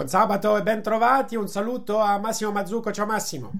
[0.00, 1.36] Buon sabato e ben trovati.
[1.36, 2.90] Un saluto a Massimo Mazzucco.
[2.90, 3.50] Ciao Massimo.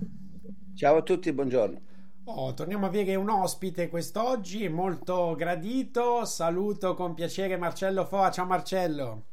[0.75, 1.79] Ciao a tutti, buongiorno.
[2.25, 6.25] Oh, torniamo a avere un ospite quest'oggi, molto gradito.
[6.25, 8.31] Saluto con piacere Marcello Foa.
[8.31, 9.25] Ciao Marcello.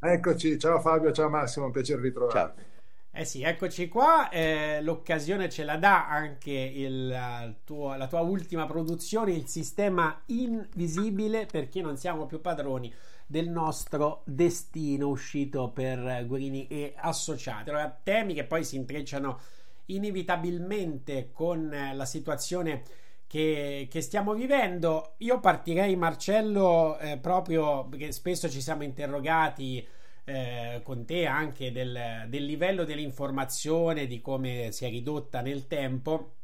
[0.00, 2.62] Eccoci, ciao Fabio, ciao Massimo, un piacere ritrovarti.
[2.62, 3.20] Ciao.
[3.20, 4.30] Eh sì, eccoci qua.
[4.30, 11.44] Eh, l'occasione ce la dà anche il tuo, la tua ultima produzione, il sistema invisibile,
[11.44, 12.90] perché non siamo più padroni
[13.26, 17.70] del nostro destino uscito per Guerini e Associati.
[17.70, 19.38] Allora, temi che poi si intrecciano
[19.86, 22.82] inevitabilmente con la situazione
[23.26, 25.14] che, che stiamo vivendo.
[25.18, 29.86] Io partirei, Marcello, eh, proprio perché spesso ci siamo interrogati.
[30.26, 36.36] Eh, con te anche del, del livello dell'informazione, di come si è ridotta nel tempo.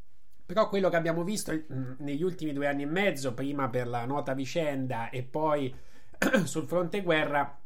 [0.45, 1.59] Però quello che abbiamo visto
[1.99, 5.75] negli ultimi due anni e mezzo, prima per la nota vicenda e poi
[6.45, 7.59] sul fronte guerra,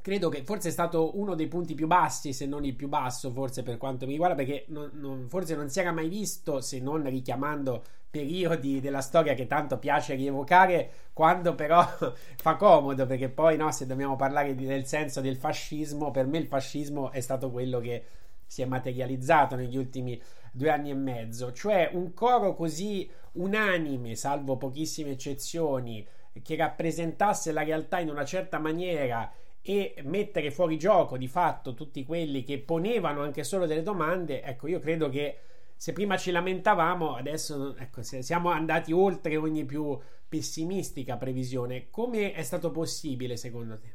[0.00, 3.30] credo che forse è stato uno dei punti più bassi, se non il più basso,
[3.30, 6.80] forse per quanto mi riguarda, perché non, non, forse non si era mai visto, se
[6.80, 11.86] non richiamando periodi della storia che tanto piace rievocare, quando però
[12.36, 16.38] fa comodo, perché poi no, se dobbiamo parlare di, del senso del fascismo, per me
[16.38, 18.04] il fascismo è stato quello che
[18.46, 20.20] si è materializzato negli ultimi
[20.52, 26.04] due anni e mezzo, cioè un coro così unanime, salvo pochissime eccezioni,
[26.42, 29.32] che rappresentasse la realtà in una certa maniera
[29.62, 34.66] e mettere fuori gioco di fatto tutti quelli che ponevano anche solo delle domande, ecco,
[34.68, 35.38] io credo che
[35.76, 39.98] se prima ci lamentavamo, adesso ecco, siamo andati oltre ogni più
[40.28, 41.88] pessimistica previsione.
[41.90, 43.94] Come è stato possibile secondo te?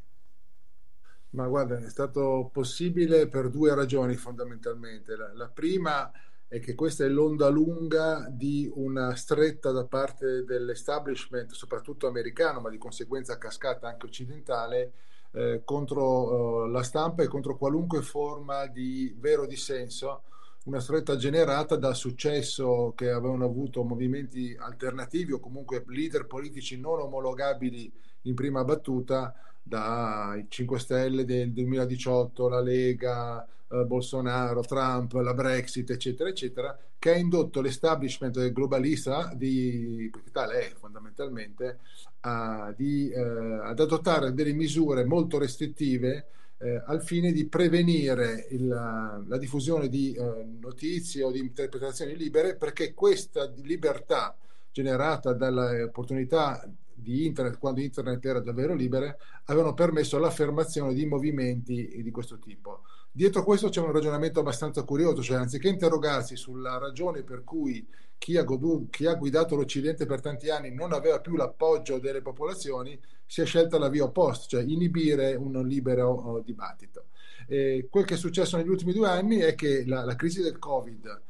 [1.30, 5.16] Ma guarda, è stato possibile per due ragioni fondamentalmente.
[5.16, 6.18] La, la prima è
[6.60, 12.78] che questa è l'onda lunga di una stretta da parte dell'establishment, soprattutto americano, ma di
[12.78, 14.92] conseguenza cascata anche occidentale,
[15.32, 20.24] eh, contro eh, la stampa e contro qualunque forma di vero dissenso,
[20.66, 27.00] una stretta generata dal successo che avevano avuto movimenti alternativi o comunque leader politici non
[27.00, 27.92] omologabili
[28.24, 33.48] in prima battuta dai 5 Stelle del 2018, la Lega,
[33.82, 40.60] eh, Bolsonaro, Trump, la Brexit, eccetera, eccetera, che ha indotto l'establishment globalista, di, perché tale
[40.60, 41.80] è fondamentalmente,
[42.22, 46.28] a, di, eh, ad adottare delle misure molto restrittive
[46.58, 52.56] eh, al fine di prevenire il, la diffusione di eh, notizie o di interpretazioni libere,
[52.56, 54.36] perché questa libertà
[54.72, 62.12] generata dall'opportunità di internet, quando internet era davvero libere, avevano permesso l'affermazione di movimenti di
[62.12, 62.82] questo tipo.
[63.18, 68.36] Dietro questo c'è un ragionamento abbastanza curioso, cioè anziché interrogarsi sulla ragione per cui chi
[68.36, 73.00] ha, godu- chi ha guidato l'Occidente per tanti anni non aveva più l'appoggio delle popolazioni,
[73.26, 77.06] si è scelta la via opposta, cioè inibire un libero oh, dibattito.
[77.48, 80.60] E quel che è successo negli ultimi due anni è che la, la crisi del
[80.60, 81.22] Covid,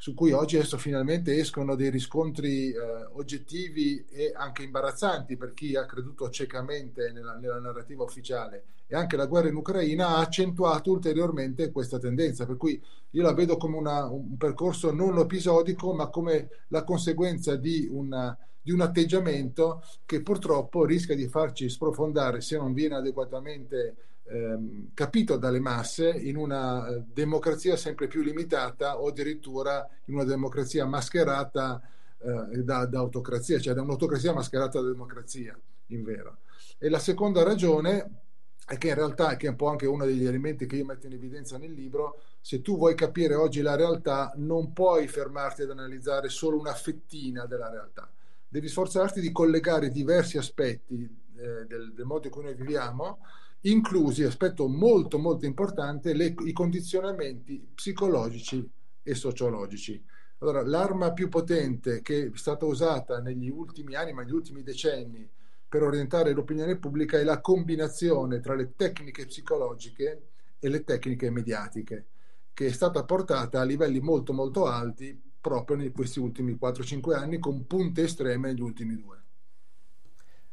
[0.00, 2.78] su cui oggi adesso finalmente escono dei riscontri eh,
[3.12, 8.64] oggettivi e anche imbarazzanti per chi ha creduto ciecamente nella, nella, narrativa ufficiale.
[8.86, 13.34] E anche la guerra in Ucraina ha accentuato ulteriormente questa tendenza, per cui io la
[13.34, 18.80] vedo come una, un percorso non episodico, ma come la conseguenza di, una, di un
[18.80, 23.96] atteggiamento che purtroppo rischia di farci sprofondare se non viene adeguatamente
[24.30, 30.24] ehm, capito dalle masse in una eh, democrazia sempre più limitata o addirittura in una
[30.24, 31.82] democrazia mascherata
[32.18, 36.38] eh, da, da, autocrazia, cioè da un'autocrazia mascherata da democrazia, in vero.
[36.78, 38.22] E la seconda ragione
[38.66, 41.06] è che in realtà, che è un po' anche uno degli elementi che io metto
[41.06, 45.70] in evidenza nel libro, se tu vuoi capire oggi la realtà, non puoi fermarti ad
[45.70, 48.08] analizzare solo una fettina della realtà.
[48.48, 51.02] Devi sforzarti di collegare diversi aspetti
[51.36, 53.18] eh, del, del modo in cui noi viviamo
[53.62, 58.68] inclusi, aspetto molto molto importante, le, i condizionamenti psicologici
[59.02, 60.02] e sociologici.
[60.38, 65.28] Allora, l'arma più potente che è stata usata negli ultimi anni, ma negli ultimi decenni,
[65.68, 70.28] per orientare l'opinione pubblica è la combinazione tra le tecniche psicologiche
[70.58, 72.06] e le tecniche mediatiche,
[72.52, 77.38] che è stata portata a livelli molto molto alti proprio in questi ultimi 4-5 anni,
[77.38, 79.19] con punte estreme negli ultimi due.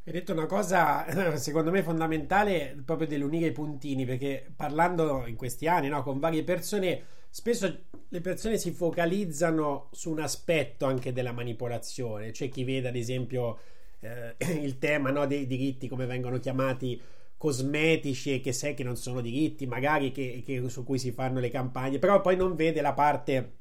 [0.07, 5.67] Hai detto una cosa, secondo me, fondamentale, proprio dell'unire i puntini, perché parlando in questi
[5.67, 11.33] anni no, con varie persone, spesso le persone si focalizzano su un aspetto anche della
[11.33, 12.31] manipolazione.
[12.31, 13.59] C'è chi vede, ad esempio,
[13.99, 14.33] eh,
[14.63, 17.01] il tema no, dei diritti, come vengono chiamati,
[17.35, 21.41] cosmetici e che sai che non sono diritti, magari che, che, su cui si fanno
[21.41, 23.56] le campagne, però poi non vede la parte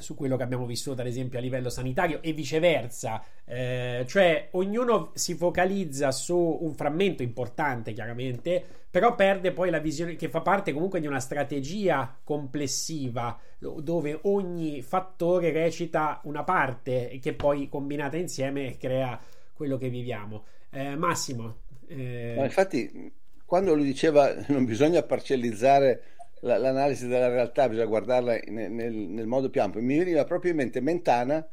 [0.00, 5.10] su quello che abbiamo vissuto ad esempio a livello sanitario e viceversa, eh, cioè ognuno
[5.14, 10.72] si focalizza su un frammento importante chiaramente, però perde poi la visione che fa parte
[10.72, 18.76] comunque di una strategia complessiva dove ogni fattore recita una parte che poi combinata insieme
[18.76, 19.20] crea
[19.52, 20.44] quello che viviamo.
[20.70, 21.56] Eh, Massimo.
[21.88, 22.34] Eh...
[22.36, 23.12] No, infatti
[23.44, 29.48] quando lui diceva non bisogna parcellizzare l'analisi della realtà bisogna guardarla nel, nel, nel, modo
[29.50, 29.80] più ampio.
[29.80, 31.46] Mi veniva proprio in mente Mentana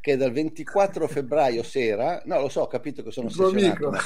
[0.00, 3.98] che dal 24 febbraio sera, no lo so, ho capito che sono ossessionato, ma,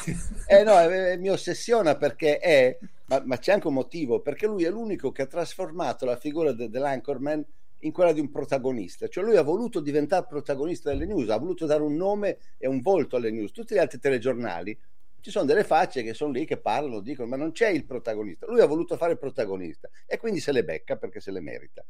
[0.46, 2.76] eh, no, eh, mi ossessiona perché è,
[3.06, 6.52] ma, ma, c'è anche un motivo, perché lui è l'unico che ha trasformato la figura
[6.52, 7.44] de, dell'anchorman
[7.80, 11.66] in quella di un protagonista, cioè lui ha voluto diventare protagonista delle news, ha voluto
[11.66, 14.76] dare un nome e un volto alle news, tutti gli altri telegiornali
[15.24, 18.44] ci sono delle facce che sono lì che parlano, dicono, ma non c'è il protagonista.
[18.44, 21.82] Lui ha voluto fare il protagonista e quindi se le becca perché se le merita.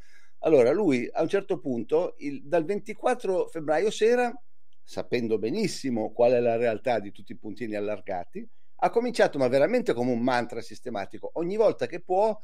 [0.45, 4.33] Allora, lui a un certo punto, il, dal 24 febbraio sera,
[4.85, 9.95] sapendo benissimo qual è la realtà di tutti i puntini allargati, ha cominciato, ma veramente
[9.95, 12.39] come un mantra sistematico, ogni volta che può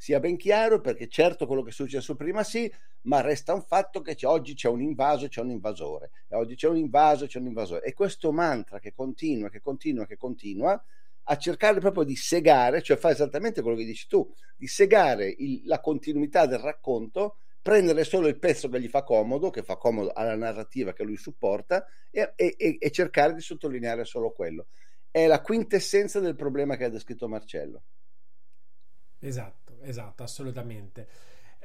[0.00, 4.00] sia ben chiaro perché certo quello che è successo prima sì, ma resta un fatto
[4.00, 7.38] che c'è, oggi c'è un invaso, c'è un invasore, e oggi c'è un invaso, c'è
[7.38, 7.84] un invasore.
[7.84, 10.82] E questo mantra che continua, che continua, che continua,
[11.24, 14.26] a cercare proprio di segare, cioè fa esattamente quello che dici tu,
[14.56, 19.50] di segare il, la continuità del racconto, prendere solo il pezzo che gli fa comodo,
[19.50, 24.30] che fa comodo alla narrativa che lui supporta, e, e, e cercare di sottolineare solo
[24.30, 24.68] quello.
[25.10, 27.82] È la quintessenza del problema che ha descritto Marcello.
[29.22, 31.08] Esatto, esatto, assolutamente.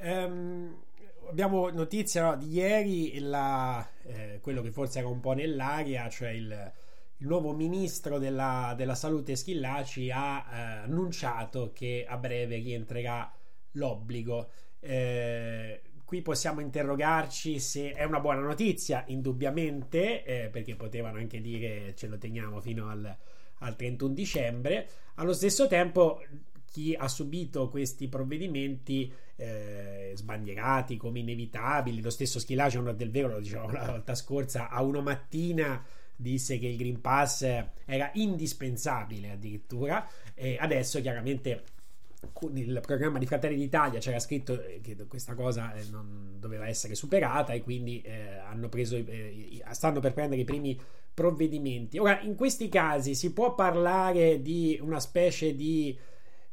[0.01, 0.83] Um,
[1.29, 6.29] abbiamo notizia no, di ieri, la, eh, quello che forse era un po' nell'aria, cioè
[6.29, 6.73] il,
[7.17, 13.31] il nuovo ministro della, della salute Schillaci ha eh, annunciato che a breve rientrerà
[13.71, 14.49] l'obbligo.
[14.79, 21.95] Eh, qui possiamo interrogarci se è una buona notizia, indubbiamente, eh, perché potevano anche dire
[21.95, 23.17] ce lo teniamo fino al,
[23.59, 24.87] al 31 dicembre.
[25.15, 26.21] Allo stesso tempo
[26.75, 32.01] chi ha subito questi provvedimenti eh, sbandierati come inevitabili.
[32.01, 35.81] Lo stesso Schillaci, onor del vero, lo dicevamo la volta scorsa, a una mattina
[36.17, 37.43] disse che il Green Pass
[37.85, 41.63] era indispensabile addirittura e adesso chiaramente
[42.51, 47.53] nel programma di Fratelli d'Italia c'era scritto che questa cosa eh, non doveva essere superata
[47.53, 50.77] e quindi eh, preso, eh, stanno per prendere i primi
[51.13, 51.99] provvedimenti.
[51.99, 55.97] Ora, in questi casi si può parlare di una specie di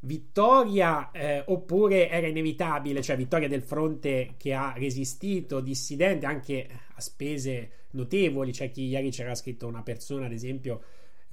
[0.04, 7.00] vittoria eh, oppure era inevitabile, cioè vittoria del fronte che ha resistito, dissidente anche a
[7.00, 10.82] spese notevoli, c'è chi ieri c'era scritto una persona, ad esempio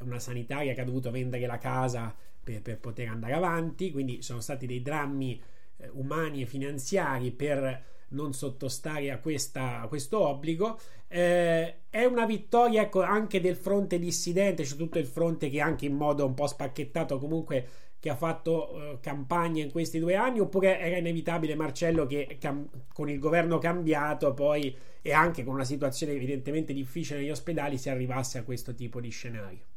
[0.01, 4.39] una sanitaria che ha dovuto vendere la casa per, per poter andare avanti, quindi sono
[4.39, 5.41] stati dei drammi
[5.77, 10.79] eh, umani e finanziari per non sottostare a, questa, a questo obbligo.
[11.07, 15.85] Eh, è una vittoria ecco, anche del fronte dissidente, c'è tutto il fronte che anche
[15.85, 17.67] in modo un po' spacchettato comunque
[17.99, 22.67] che ha fatto uh, campagna in questi due anni oppure era inevitabile Marcello che cam-
[22.93, 27.89] con il governo cambiato poi e anche con una situazione evidentemente difficile negli ospedali si
[27.89, 29.67] arrivasse a questo tipo di scenario?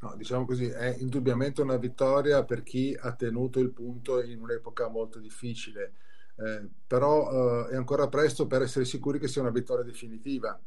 [0.00, 4.88] No, diciamo così, è indubbiamente una vittoria per chi ha tenuto il punto in un'epoca
[4.88, 5.94] molto difficile,
[6.36, 10.60] eh, però eh, è ancora presto per essere sicuri che sia una vittoria definitiva.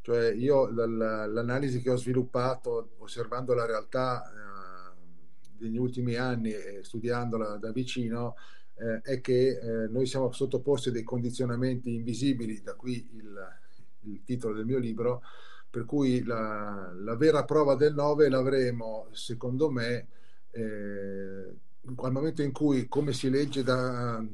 [0.00, 4.67] Cioè io l'analisi che ho sviluppato osservando la realtà eh,
[5.58, 8.36] degli ultimi anni e studiandola da vicino
[8.74, 13.56] eh, è che eh, noi siamo sottoposti a dei condizionamenti invisibili, da qui il,
[14.02, 15.22] il titolo del mio libro,
[15.70, 20.06] per cui la, la vera prova del 9 l'avremo, secondo me,
[20.50, 21.54] eh,
[21.96, 24.24] al momento in cui, come si legge da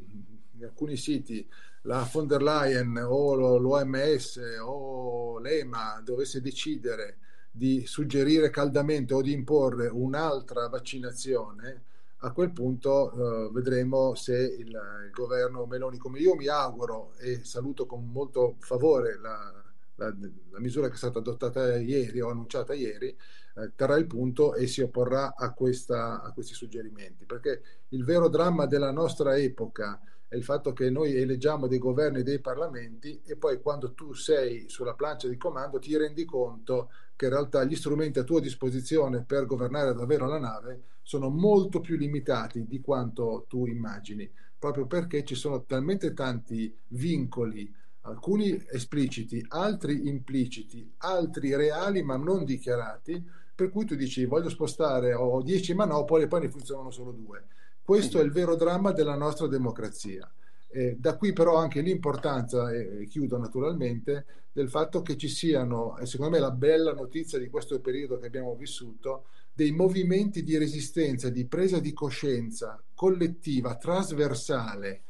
[0.61, 1.47] alcuni siti,
[1.83, 7.19] la von der Leyen o l'OMS o l'EMA dovesse decidere
[7.56, 11.84] di suggerire caldamente o di imporre un'altra vaccinazione,
[12.18, 17.44] a quel punto eh, vedremo se il, il, governo Meloni, come io mi auguro e
[17.44, 19.62] saluto con molto favore la,
[19.94, 20.12] la,
[20.50, 23.16] la, misura che è stata adottata ieri o annunciata ieri,
[23.56, 27.25] eh, terrà il punto e si opporrà a, questa, a questi suggerimenti.
[27.25, 30.00] Perché il vero dramma della nostra epoca
[30.34, 34.14] è il fatto che noi eleggiamo dei governi e dei parlamenti e poi quando tu
[34.14, 38.40] sei sulla plancia di comando ti rendi conto che in realtà gli strumenti a tua
[38.40, 44.86] disposizione per governare davvero la nave sono molto più limitati di quanto tu immagini, proprio
[44.86, 53.24] perché ci sono talmente tanti vincoli alcuni espliciti, altri impliciti, altri reali ma non dichiarati,
[53.54, 57.46] per cui tu dici voglio spostare, ho 10 manopole e poi ne funzionano solo due.
[57.84, 60.26] Questo è il vero dramma della nostra democrazia.
[60.70, 66.06] Eh, da qui però anche l'importanza, e chiudo naturalmente, del fatto che ci siano, e
[66.06, 71.28] secondo me la bella notizia di questo periodo che abbiamo vissuto, dei movimenti di resistenza,
[71.28, 75.02] di presa di coscienza collettiva, trasversale,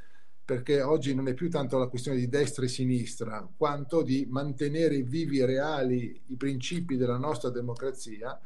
[0.44, 5.00] perché oggi non è più tanto la questione di destra e sinistra, quanto di mantenere
[5.02, 8.36] vivi e reali i principi della nostra democrazia,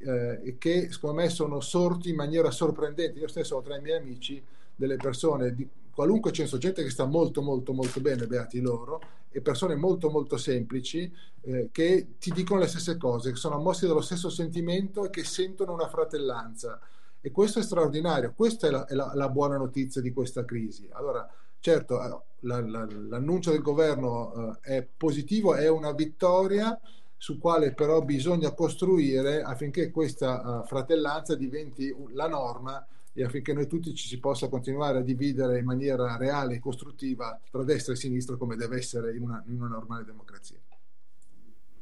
[0.00, 3.18] eh, che secondo me sono sorti in maniera sorprendente.
[3.18, 4.42] Io stesso ho tra i miei amici
[4.74, 9.40] delle persone di qualunque censo, gente che sta molto molto molto bene, beati loro, e
[9.40, 11.10] persone molto molto semplici
[11.42, 15.24] eh, che ti dicono le stesse cose, che sono mossi dallo stesso sentimento e che
[15.24, 16.80] sentono una fratellanza.
[17.20, 20.88] E questo è straordinario, questa è la, è la, la buona notizia di questa crisi.
[20.92, 21.28] Allora,
[21.62, 22.08] Certo, eh,
[22.40, 26.76] la, la, l'annuncio del governo eh, è positivo, è una vittoria
[27.22, 33.68] su quale però bisogna costruire affinché questa uh, fratellanza diventi la norma e affinché noi
[33.68, 37.96] tutti ci si possa continuare a dividere in maniera reale e costruttiva tra destra e
[37.96, 40.56] sinistra come deve essere in una, in una normale democrazia.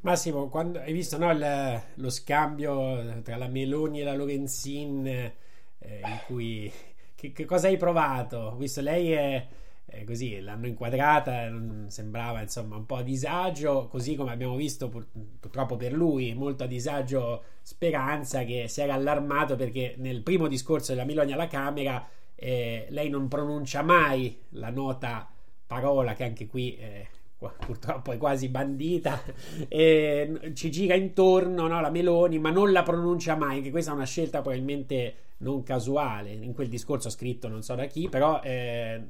[0.01, 5.31] Massimo, quando hai visto no, il, lo scambio tra la Meloni e la Lorenzin, eh,
[5.79, 6.71] in cui
[7.15, 8.55] che, che, cosa hai provato?
[8.57, 9.47] Visto lei è
[9.85, 11.51] eh, così l'hanno inquadrata,
[11.87, 15.07] sembrava insomma un po' a disagio, così come abbiamo visto pur,
[15.39, 20.91] purtroppo per lui, molto a disagio Speranza che si era allarmato perché nel primo discorso
[20.93, 25.29] della Miloni alla Camera eh, lei non pronuncia mai la nota
[25.67, 27.07] parola che anche qui eh,
[27.37, 29.21] purtroppo è quasi bandita
[29.67, 33.93] e ci gira intorno no, la Meloni ma non la pronuncia mai anche questa è
[33.93, 36.31] una scelta probabilmente non casuale.
[36.31, 39.03] In quel discorso scritto non so da chi però eh,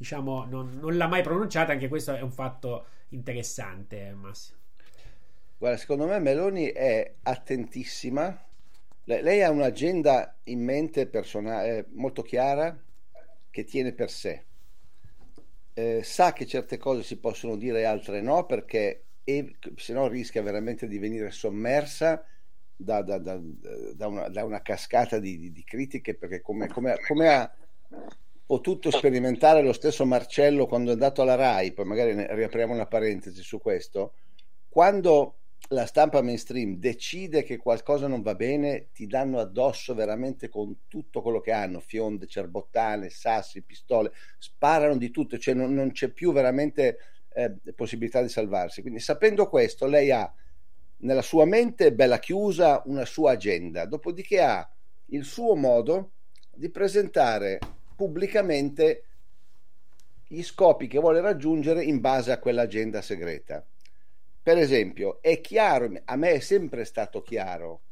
[0.00, 4.56] diciamo, non, non, l'ha mai pronunciata, anche questo è un fatto interessante, Massimo.
[5.58, 8.46] Guarda, secondo me Meloni è attentissima.
[9.04, 12.74] Lei, lei ha un'agenda in mente personale eh, molto chiara
[13.50, 14.44] che tiene per sé.
[15.74, 20.08] Eh, sa che certe cose si possono dire e altre no, perché e, se no
[20.08, 22.24] rischia veramente di venire sommersa
[22.74, 23.38] da, da, da,
[23.94, 27.54] da una, una, cascata di, di, di, critiche, perché come, come, come ha
[28.50, 32.88] potuto sperimentare lo stesso Marcello quando è andato alla RAI, poi magari ne riapriamo una
[32.88, 34.14] parentesi su questo,
[34.68, 35.36] quando
[35.68, 41.22] la stampa mainstream decide che qualcosa non va bene, ti danno addosso veramente con tutto
[41.22, 46.32] quello che hanno, fionde, cerbottane, sassi, pistole, sparano di tutto, cioè non, non c'è più
[46.32, 46.98] veramente
[47.32, 48.80] eh, possibilità di salvarsi.
[48.80, 50.28] Quindi sapendo questo, lei ha
[51.02, 54.68] nella sua mente, bella chiusa, una sua agenda, dopodiché ha
[55.10, 56.14] il suo modo
[56.52, 57.60] di presentare
[58.00, 59.04] pubblicamente
[60.26, 63.62] gli scopi che vuole raggiungere in base a quell'agenda segreta.
[64.42, 67.82] Per esempio, è chiaro, a me è sempre stato chiaro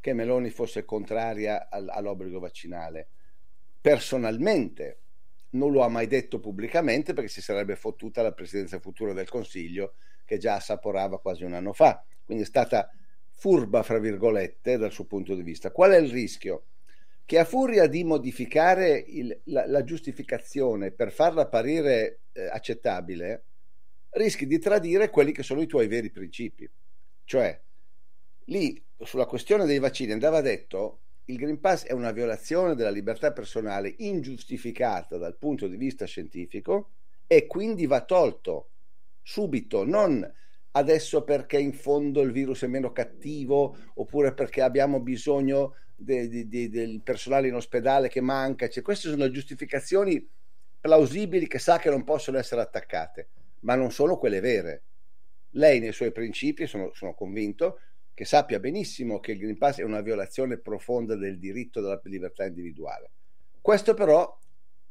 [0.00, 3.08] che Meloni fosse contraria all'obbligo vaccinale,
[3.78, 5.00] personalmente,
[5.50, 9.96] non lo ha mai detto pubblicamente perché si sarebbe fottuta la presidenza futura del Consiglio
[10.24, 12.02] che già assaporava quasi un anno fa.
[12.24, 12.90] Quindi è stata
[13.32, 15.70] furba, fra virgolette, dal suo punto di vista.
[15.70, 16.64] Qual è il rischio?
[17.28, 23.44] Che a furia di modificare il, la, la, giustificazione per farla apparire eh, accettabile,
[24.12, 26.66] rischi di tradire quelli che sono i tuoi veri principi.
[27.24, 27.60] Cioè,
[28.44, 33.30] lì sulla questione dei vaccini andava detto il Green Pass è una violazione della libertà
[33.30, 36.92] personale ingiustificata dal punto di vista scientifico
[37.26, 38.70] e quindi va tolto
[39.20, 40.26] subito, non
[40.70, 46.48] adesso perché in fondo il virus è meno cattivo oppure perché abbiamo bisogno de, de,
[46.48, 48.68] de, del personale in ospedale che manca.
[48.68, 50.26] Cioè, queste sono giustificazioni
[50.80, 53.28] plausibili che sa che non possono essere attaccate,
[53.60, 54.82] ma non sono quelle vere.
[55.52, 57.80] Lei nei suoi principi, sono, sono convinto,
[58.14, 62.44] che sappia benissimo che il Green Pass è una violazione profonda del diritto della libertà
[62.44, 63.10] individuale.
[63.60, 64.38] Questo però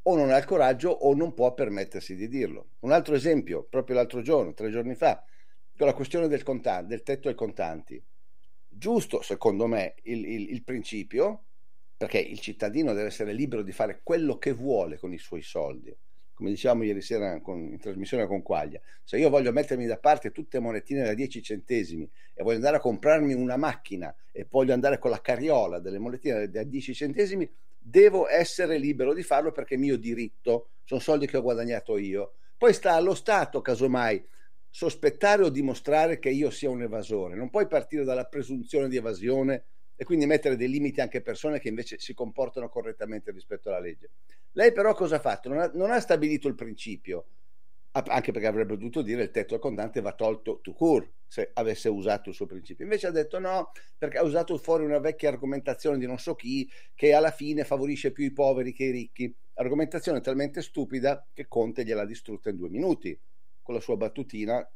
[0.02, 2.70] o non ha il coraggio o non può permettersi di dirlo.
[2.80, 5.22] Un altro esempio, proprio l'altro giorno, tre giorni fa,
[5.76, 8.02] con la questione del, contante, del tetto ai contanti.
[8.78, 11.46] Giusto, secondo me, il, il, il principio,
[11.96, 15.94] perché il cittadino deve essere libero di fare quello che vuole con i suoi soldi
[16.38, 20.30] come dicevamo ieri sera con, in trasmissione con Quaglia, se io voglio mettermi da parte
[20.30, 24.98] tutte monetine da 10 centesimi e voglio andare a comprarmi una macchina e voglio andare
[24.98, 29.78] con la carriola delle monetine da 10 centesimi, devo essere libero di farlo perché è
[29.78, 32.34] mio diritto, sono soldi che ho guadagnato io.
[32.56, 34.24] Poi sta allo Stato, casomai,
[34.70, 37.34] sospettare o dimostrare che io sia un evasore.
[37.34, 39.64] Non puoi partire dalla presunzione di evasione
[39.96, 43.80] e quindi mettere dei limiti anche a persone che invece si comportano correttamente rispetto alla
[43.80, 44.10] legge.
[44.52, 45.48] Lei però cosa ha fatto?
[45.48, 47.26] Non ha, non ha stabilito il principio,
[47.90, 51.88] anche perché avrebbe dovuto dire il tetto al contante va tolto to cure se avesse
[51.88, 52.84] usato il suo principio.
[52.84, 56.70] Invece ha detto no, perché ha usato fuori una vecchia argomentazione di non so chi
[56.94, 59.34] che alla fine favorisce più i poveri che i ricchi.
[59.54, 63.18] Argomentazione talmente stupida che Conte gliel'ha distrutta in due minuti
[63.68, 64.66] con la sua battutina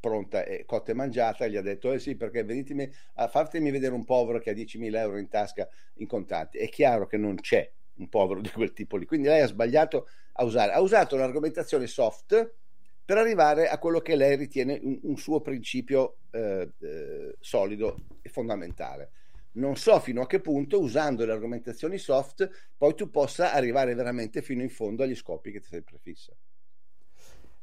[0.00, 3.92] pronta e cotta e mangiata, gli ha detto: Eh sì, perché venitemi a fatemi vedere
[3.92, 6.56] un povero che ha 10.000 euro in tasca in contanti.
[6.56, 9.04] È chiaro che non c'è un povero di quel tipo lì.
[9.04, 12.54] Quindi lei ha sbagliato a usare, ha usato un'argomentazione soft
[13.04, 18.30] per arrivare a quello che lei ritiene un, un suo principio eh, eh, solido e
[18.30, 19.10] fondamentale.
[19.52, 24.40] Non so fino a che punto, usando le argomentazioni soft, poi tu possa arrivare veramente
[24.40, 26.34] fino in fondo agli scopi che ti sei prefissa.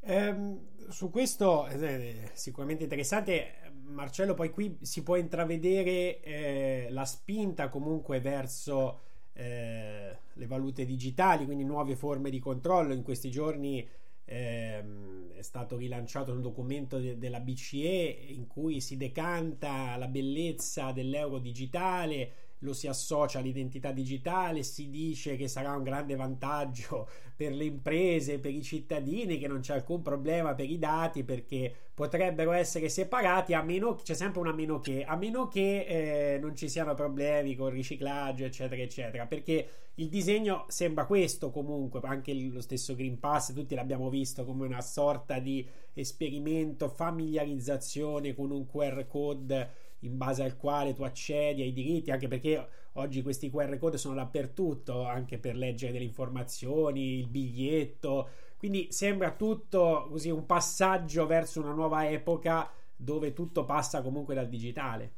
[0.01, 7.69] Ehm, su questo eh, sicuramente interessante, Marcello, poi qui si può intravedere eh, la spinta
[7.69, 9.01] comunque verso
[9.33, 12.93] eh, le valute digitali, quindi nuove forme di controllo.
[12.93, 13.87] In questi giorni
[14.25, 20.91] ehm, è stato rilanciato un documento de- della BCE in cui si decanta la bellezza
[20.91, 27.53] dell'euro digitale lo si associa all'identità digitale, si dice che sarà un grande vantaggio per
[27.53, 32.51] le imprese, per i cittadini, che non c'è alcun problema per i dati perché potrebbero
[32.51, 36.69] essere separati a meno c'è sempre una meno che, a meno che eh, non ci
[36.69, 42.61] siano problemi con il riciclaggio, eccetera, eccetera, perché il disegno sembra questo comunque, anche lo
[42.61, 49.07] stesso Green Pass, tutti l'abbiamo visto come una sorta di esperimento, familiarizzazione con un QR
[49.07, 53.97] code in base al quale tu accedi ai diritti, anche perché oggi questi QR code
[53.97, 61.25] sono dappertutto, anche per leggere delle informazioni, il biglietto, quindi sembra tutto così un passaggio
[61.25, 65.11] verso una nuova epoca dove tutto passa comunque dal digitale.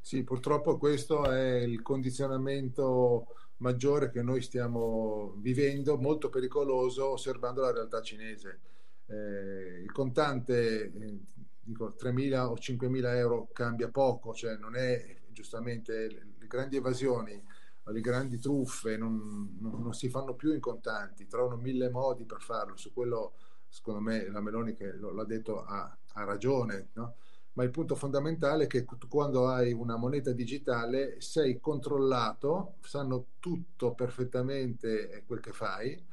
[0.00, 3.26] Sì, purtroppo questo è il condizionamento
[3.58, 8.60] maggiore che noi stiamo vivendo, molto pericoloso, osservando la realtà cinese.
[9.06, 11.18] Eh, il contante eh,
[11.68, 17.42] dico 3.000 o 5.000 euro cambia poco, cioè non è giustamente le, grandi evasioni
[17.84, 22.40] le grandi truffe non, non, non, si fanno più in contanti, trovano mille modi per
[22.40, 23.34] farlo, su quello
[23.66, 27.16] secondo me la Meloni che l'ha detto ha, ha ragione, no?
[27.54, 33.94] ma il punto fondamentale è che quando hai una moneta digitale sei controllato, sanno tutto
[33.94, 36.06] perfettamente quel che fai,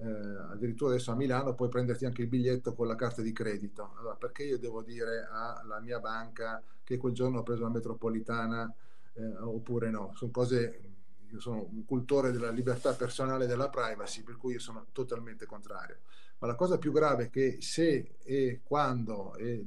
[0.00, 3.94] eh, addirittura adesso a Milano puoi prenderti anche il biglietto con la carta di credito.
[3.98, 8.72] Allora, perché io devo dire alla mia banca che quel giorno ho preso la metropolitana
[9.14, 10.12] eh, oppure no?
[10.14, 10.82] Sono cose.
[11.30, 15.44] Io sono un cultore della libertà personale e della privacy, per cui io sono totalmente
[15.44, 15.98] contrario.
[16.38, 19.66] Ma la cosa più grave è che se e quando e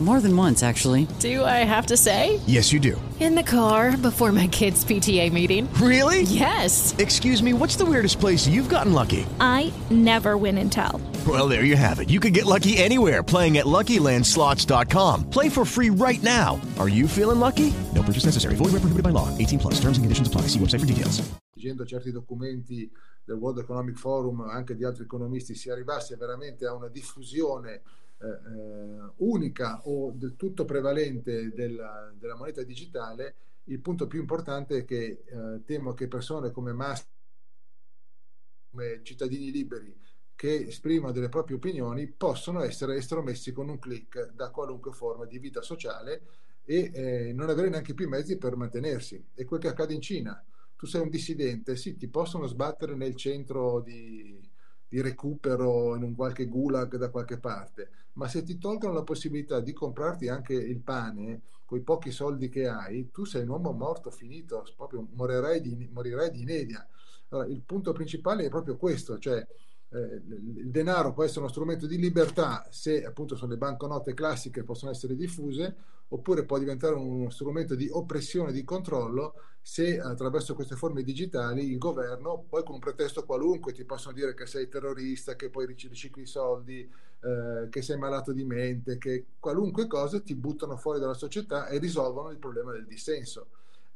[0.00, 1.08] More than once, actually.
[1.18, 2.38] Do I have to say?
[2.46, 3.00] Yes, you do.
[3.18, 5.68] In the car before my kids' PTA meeting.
[5.74, 6.22] Really?
[6.22, 6.94] Yes.
[6.98, 9.26] Excuse me, what's the weirdest place you've gotten lucky?
[9.40, 11.00] I never win and tell.
[11.26, 12.10] Well, there you have it.
[12.10, 15.30] You can get lucky anywhere playing at LuckyLandSlots.com.
[15.30, 16.60] Play for free right now.
[16.78, 17.74] Are you feeling lucky?
[17.92, 18.54] No purchase necessary.
[18.54, 19.36] Void where prohibited by law.
[19.36, 19.74] 18 plus.
[19.80, 20.42] Terms and conditions apply.
[20.42, 21.20] See website for details.
[21.56, 22.88] Leggendo certi documenti
[23.24, 27.82] del World Economic Forum, anche di altri economisti, si arrivasse veramente a una diffusione
[28.20, 34.78] eh, eh, unica o del tutto prevalente della, della, moneta digitale, il punto più importante
[34.78, 37.06] è che eh, temo che persone come Massa,
[38.70, 39.96] come cittadini liberi,
[40.34, 45.38] che esprimono delle proprie opinioni, possono essere estromessi con un clic da qualunque forma di
[45.38, 46.22] vita sociale
[46.64, 49.24] e eh, non avere neanche più i mezzi per mantenersi.
[49.34, 50.44] È quel che accade in Cina.
[50.76, 54.37] Tu sei un dissidente, sì, ti possono sbattere nel centro di,
[54.88, 59.60] di recupero in un qualche gulag da qualche parte, ma se ti tolgono la possibilità
[59.60, 63.72] di comprarti anche il pane con i pochi soldi che hai, tu sei un uomo
[63.72, 66.86] morto, finito, proprio morirai di, morirai di inedia.
[67.28, 69.46] Allora, il punto principale è proprio questo, cioè
[69.90, 74.90] il denaro può essere uno strumento di libertà se appunto sono le banconote classiche possono
[74.90, 75.74] essere diffuse,
[76.08, 81.78] oppure può diventare uno strumento di oppressione, di controllo se attraverso queste forme digitali il
[81.78, 86.22] governo, poi con un pretesto qualunque, ti possono dire che sei terrorista, che poi ricicli
[86.22, 91.14] i soldi, eh, che sei malato di mente, che qualunque cosa ti buttano fuori dalla
[91.14, 93.48] società e risolvono il problema del dissenso.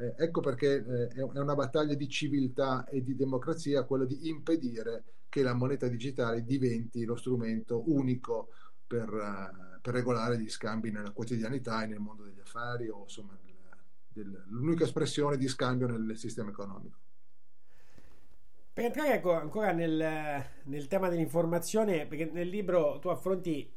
[0.03, 5.05] Eh, ecco perché eh, è una battaglia di civiltà e di democrazia quella di impedire
[5.29, 8.49] che la moneta digitale diventi lo strumento unico
[8.85, 13.39] per, uh, per regolare gli scambi nella quotidianità e nel mondo degli affari o insomma
[14.09, 16.99] del, l'unica espressione di scambio nel sistema economico.
[18.73, 23.71] Per entrare ancora nel, nel, tema dell'informazione, perché nel libro tu affronti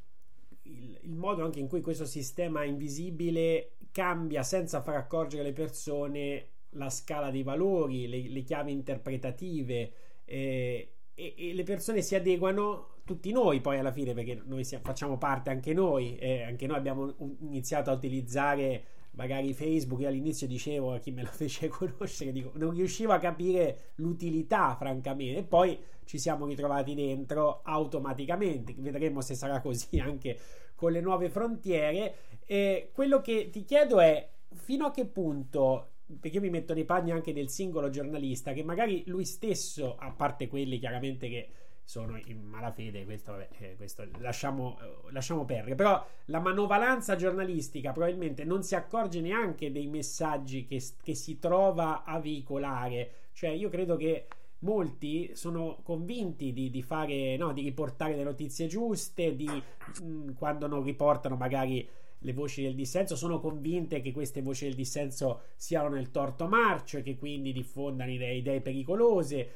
[0.66, 6.50] il, il, modo anche in cui questo sistema invisibile cambia senza far accorgere le persone
[6.76, 9.94] la scala dei valori, le, le chiavi interpretative
[10.26, 14.84] eh, e, e, le persone si adeguano, tutti noi poi alla fine, perché noi siamo,
[14.84, 20.46] facciamo parte anche noi, eh, anche noi abbiamo iniziato a utilizzare magari Facebook, io all'inizio
[20.46, 25.44] dicevo a chi me lo fece conoscere, dico, non riuscivo a capire l'utilità, francamente, e
[25.44, 28.74] poi ci siamo ritrovati dentro automaticamente.
[28.78, 30.40] Vedremo se sarà così anche
[30.76, 32.16] con le nuove frontiere.
[32.46, 35.90] E quello che ti chiedo è fino a che punto
[36.20, 40.12] perché io mi metto nei panni anche del singolo giornalista che magari lui stesso, a
[40.12, 41.50] parte quelli chiaramente che
[41.84, 45.76] sono in malafede, questo, eh, questo lasciamo, eh, lasciamo, perdere.
[45.76, 52.04] Però la manovalanza giornalistica probabilmente non si accorge neanche dei messaggi che, che si trova
[52.04, 53.12] a veicolare.
[53.34, 54.26] Cioè, io credo che
[54.66, 60.30] molti sono convinti di, di, fare, no, di riportare le notizie giuste, di mh, mm,
[60.32, 65.42] quando non riportano magari le voci del dissenso, sono convinte che queste voci del dissenso
[65.56, 69.50] siano nel torto marcio e che quindi diffondano idee, idee pericolose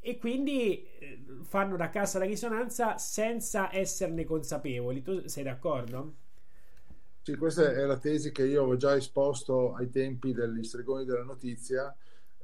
[0.00, 5.02] e quindi eh, fanno da cassa la risonanza senza esserne consapevoli.
[5.02, 6.14] Tu sei d'accordo?
[7.22, 11.24] Sì, questa è la tesi che io avevo già esposto ai tempi degli stregoni della
[11.24, 11.94] notizia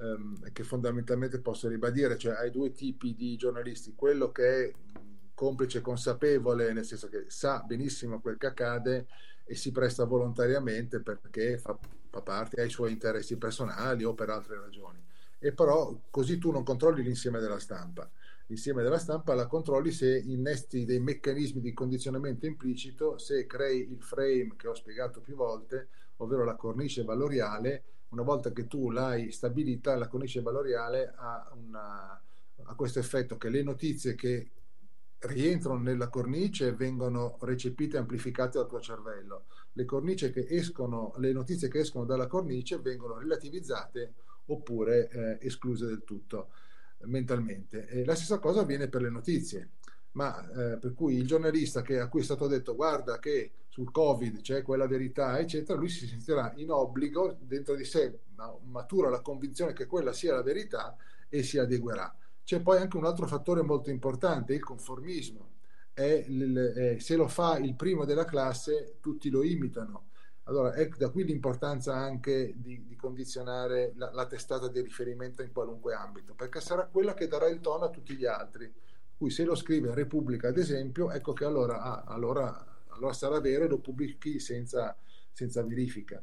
[0.01, 4.73] ehm, che fondamentalmente posso ribadire, cioè hai due tipi di giornalisti, quello che è
[5.35, 9.07] complice consapevole, nel senso che sa benissimo quel che accade
[9.45, 11.79] e si presta volontariamente perché fa,
[12.11, 15.07] fa parte ai suoi interessi personali o per altre ragioni
[15.39, 18.11] e però così tu non controlli l'insieme della stampa.
[18.47, 24.03] L'insieme della stampa la controlli se innesti dei meccanismi di condizionamento implicito, se crei il
[24.03, 29.31] frame che ho spiegato più volte, ovvero la cornice valoriale una volta che tu l'hai
[29.31, 32.21] stabilita, la cornice valoriale ha, una,
[32.62, 34.51] ha questo effetto che le notizie che
[35.21, 39.47] rientrano nella cornice vengono recepite e amplificate dal tuo cervello.
[39.73, 39.87] Le,
[40.49, 44.14] escono, le notizie che escono dalla cornice vengono relativizzate
[44.47, 46.51] oppure eh, escluse del tutto
[47.03, 47.87] mentalmente.
[47.88, 49.71] E la stessa cosa avviene per le notizie
[50.12, 53.93] ma eh, per cui il giornalista che, a cui è stato detto guarda che sul
[53.93, 58.23] Covid c'è quella verità, eccetera, lui si sentirà in obbligo, dentro di sé
[58.64, 60.97] matura la convinzione che quella sia la verità
[61.29, 62.12] e si adeguerà.
[62.43, 65.51] C'è poi anche un altro fattore molto importante, il conformismo.
[65.93, 70.09] È, è, se lo fa il primo della classe, tutti lo imitano.
[70.45, 75.53] Allora, ecco da qui l'importanza anche di, di condizionare la, la testata di riferimento in
[75.53, 78.73] qualunque ambito, perché sarà quella che darà il tono a tutti gli altri
[79.17, 83.65] cui se lo scrive Repubblica ad esempio, ecco che allora, ah, allora, allora sarà vero
[83.65, 84.97] e lo pubblichi senza,
[85.33, 86.23] senza verifica.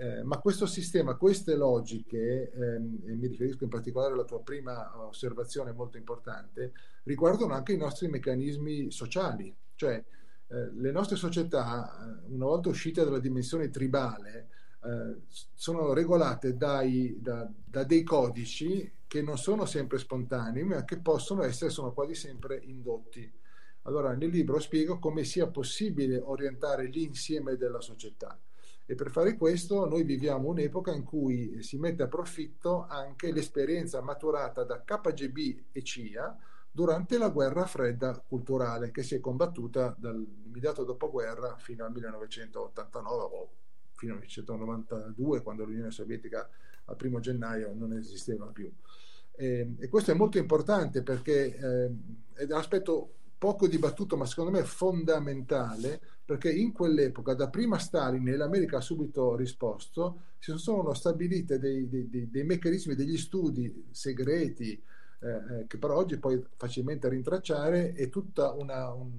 [0.00, 5.04] Eh, ma questo sistema, queste logiche, ehm, e mi riferisco in particolare alla tua prima
[5.04, 10.04] osservazione molto importante, riguardano anche i nostri meccanismi sociali, cioè
[10.50, 14.48] eh, le nostre società, eh, una volta uscite dalla dimensione tribale,
[14.84, 20.98] eh, sono regolate dai, da, da, dei codici che non sono sempre spontanei, ma che
[20.98, 23.30] possono essere, sono quasi sempre indotti.
[23.88, 28.38] Allora, nel libro spiego come sia possibile orientare l'insieme della società.
[28.84, 34.02] E per fare questo noi viviamo un'epoca in cui si mette a profitto anche l'esperienza
[34.02, 36.36] maturata da KGB e CIA
[36.70, 43.50] durante la guerra fredda culturale che si è combattuta dall'immediato dopoguerra fino al 1989 o
[43.92, 46.46] fino al 1992, quando l'Unione Sovietica
[46.84, 48.70] al primo gennaio non esisteva più.
[49.32, 51.90] E, e questo è molto importante perché eh,
[52.34, 58.26] è un aspetto poco dibattuto, ma secondo me fondamentale, perché in quell'epoca, da prima Stalin
[58.28, 64.72] e l'America ha subito risposto, si sono stabiliti dei, dei, dei, meccanismi, degli studi segreti,
[65.20, 69.10] eh, eh, che però oggi puoi facilmente rintracciare, e tutta una, un,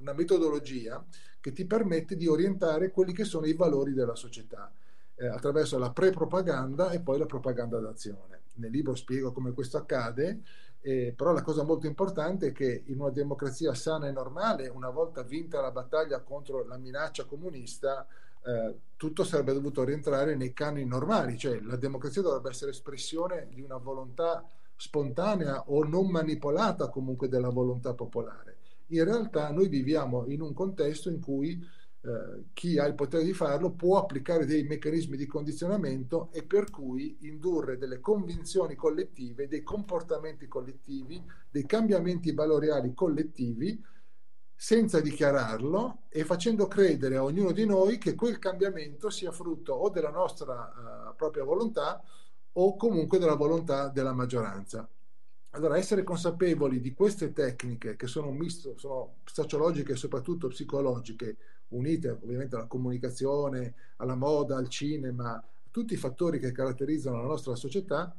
[0.00, 1.04] una metodologia
[1.40, 4.72] che ti permette di orientare quelli che sono i valori della società
[5.14, 8.40] eh, attraverso la pre-propaganda e poi la propaganda d'azione.
[8.54, 10.42] Nel libro spiego come questo accade,
[10.82, 14.90] eh, però la cosa molto importante è che in una democrazia sana e normale, una
[14.90, 18.04] volta vinta la battaglia contro la minaccia comunista,
[18.44, 23.60] eh, tutto sarebbe dovuto rientrare nei canoni normali, cioè la democrazia dovrebbe essere espressione di
[23.60, 28.56] una volontà spontanea o non manipolata comunque della volontà popolare.
[28.88, 31.64] In realtà noi viviamo in un contesto in cui
[32.04, 36.68] eh, chi ha il potere di farlo può applicare dei meccanismi di condizionamento e per
[36.68, 43.80] cui indurre delle convinzioni collettive, dei comportamenti collettivi, dei cambiamenti valoriali collettivi
[44.54, 49.88] senza dichiararlo e facendo credere a ognuno di noi che quel cambiamento sia frutto o
[49.88, 52.02] della nostra uh, propria volontà
[52.54, 54.88] o comunque della volontà della maggioranza.
[55.50, 61.36] Allora, essere consapevoli di queste tecniche che sono, misto, sono sociologiche e soprattutto psicologiche,
[61.72, 67.54] unite ovviamente alla comunicazione, alla moda, al cinema, tutti i fattori che caratterizzano la nostra
[67.54, 68.14] società,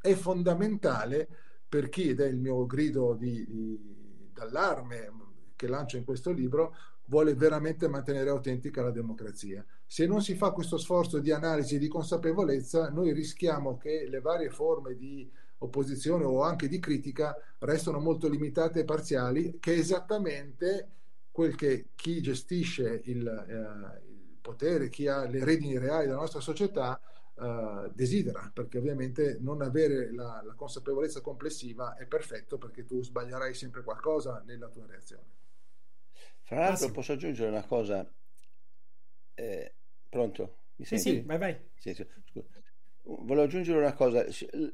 [0.00, 1.28] è fondamentale
[1.68, 5.12] per chi, ed è il mio grido di, di, d'allarme
[5.56, 6.74] che lancio in questo libro,
[7.06, 9.64] vuole veramente mantenere autentica la democrazia.
[9.86, 14.20] Se non si fa questo sforzo di analisi e di consapevolezza, noi rischiamo che le
[14.20, 20.88] varie forme di opposizione o anche di critica restano molto limitate e parziali, che esattamente
[21.34, 26.38] quel che chi gestisce il, eh, il potere, chi ha le redini reali della nostra
[26.38, 27.00] società
[27.34, 33.52] eh, desidera, perché ovviamente non avere la, la, consapevolezza complessiva è perfetto perché tu sbaglierai
[33.52, 35.24] sempre qualcosa nella tua reazione.
[36.42, 36.94] Fra l'altro, ah, sì.
[36.94, 38.08] posso aggiungere una cosa?
[39.34, 39.74] Eh,
[40.08, 40.58] pronto?
[40.76, 41.02] Mi senti?
[41.02, 41.70] Sì, sì, vai, vai.
[41.74, 42.06] Sì, sì.
[43.02, 44.24] Volevo aggiungere una cosa,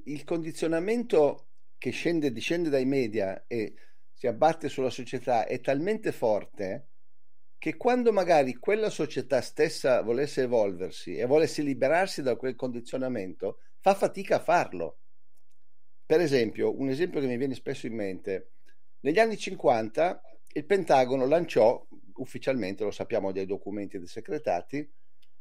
[0.05, 1.47] il condizionamento
[1.79, 3.75] che scende, discende dai media e
[4.21, 6.89] si abbatte sulla società è talmente forte
[7.57, 13.95] che quando magari quella società stessa volesse evolversi e volesse liberarsi da quel condizionamento, fa
[13.95, 14.99] fatica a farlo.
[16.05, 18.51] Per esempio, un esempio che mi viene spesso in mente,
[19.01, 20.21] negli anni 50
[20.53, 21.83] il Pentagono lanciò,
[22.17, 24.87] ufficialmente lo sappiamo dai documenti secretati,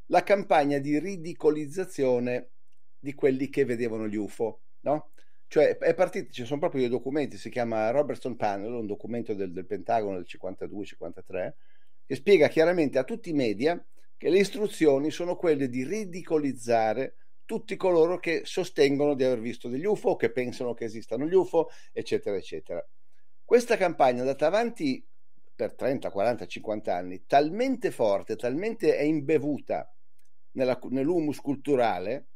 [0.06, 2.52] la campagna di ridicolizzazione
[2.98, 5.12] di quelli che vedevano gli UFO, no?
[5.50, 9.52] Cioè è partito, ci sono proprio dei documenti, si chiama Robertson Panel, un documento del,
[9.52, 11.54] del Pentagono del 52-53,
[12.06, 13.84] che spiega chiaramente a tutti i media
[14.16, 19.86] che le istruzioni sono quelle di ridicolizzare tutti coloro che sostengono di aver visto degli
[19.86, 22.88] UFO, che pensano che esistano gli UFO, eccetera, eccetera.
[23.44, 25.04] Questa campagna è andata avanti
[25.56, 29.92] per 30, 40, 50 anni, talmente forte, talmente è imbevuta
[30.52, 32.28] nella, nell'humus culturale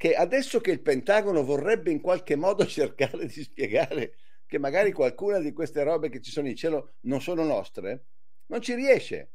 [0.00, 4.14] che adesso che il Pentagono vorrebbe in qualche modo cercare di spiegare
[4.46, 8.06] che magari qualcuna di queste robe che ci sono in cielo non sono nostre,
[8.46, 9.32] non ci riesce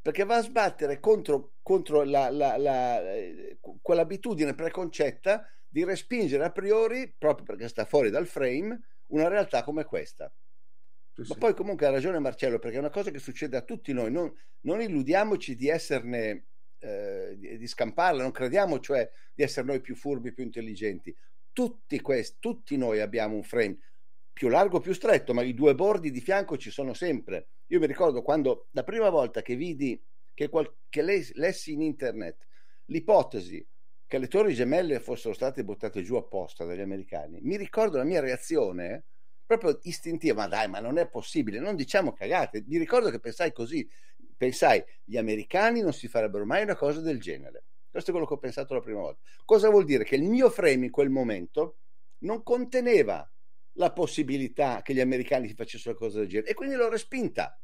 [0.00, 6.52] perché va a sbattere contro, contro la, la, la, eh, quell'abitudine preconcetta di respingere a
[6.52, 10.32] priori, proprio perché sta fuori dal frame, una realtà come questa.
[11.12, 11.38] Sì, Ma sì.
[11.38, 14.32] poi comunque ha ragione Marcello, perché è una cosa che succede a tutti noi, non,
[14.60, 16.46] non illudiamoci di esserne,
[16.78, 21.14] eh, di, di, scamparla, non crediamo cioè di essere noi più furbi, più intelligenti.
[21.52, 23.78] Tutti, questi, tutti noi abbiamo un frame
[24.32, 27.48] più largo, più stretto, ma i due bordi di fianco ci sono sempre.
[27.68, 30.00] Io mi ricordo quando la prima volta che vidi,
[30.32, 32.46] che, qual- che lessi in internet
[32.86, 33.66] l'ipotesi
[34.06, 38.20] che le torri gemelle fossero state buttate giù apposta dagli americani, mi ricordo la mia
[38.20, 39.04] reazione
[39.44, 42.64] proprio istintiva, ma dai, ma non è possibile, non diciamo cagate.
[42.66, 43.88] Mi ricordo che pensai così,
[44.38, 47.64] pensai, gli americani non si farebbero mai una cosa del genere.
[47.90, 49.20] Questo è quello che ho pensato la prima volta.
[49.44, 50.04] Cosa vuol dire?
[50.04, 51.78] Che il mio frame in quel momento
[52.20, 53.30] non conteneva
[53.72, 57.60] la possibilità che gli americani si facessero una cosa del genere e quindi l'ho respinta.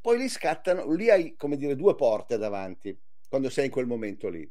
[0.00, 4.28] Poi lì scattano, lì hai come dire due porte davanti quando sei in quel momento
[4.28, 4.50] lì.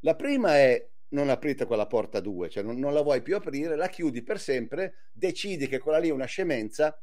[0.00, 3.76] La prima è non aprite quella porta 2, cioè non, non, la vuoi più aprire,
[3.76, 6.98] la chiudi per sempre, decidi che quella lì è una scemenza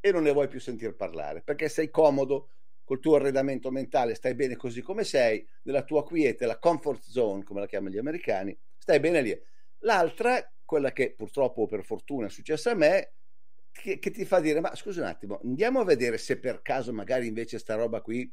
[0.00, 2.50] e non ne vuoi più sentire parlare, perché sei comodo
[2.90, 7.44] col tuo arredamento mentale, stai bene così come sei, nella tua quiete, la comfort zone,
[7.44, 9.42] come la chiamano gli americani, stai bene lì.
[9.84, 13.12] L'altra, quella che purtroppo per fortuna è successa a me,
[13.70, 16.92] che, che ti fa dire, ma scusa un attimo, andiamo a vedere se per caso
[16.92, 18.28] magari invece sta roba qui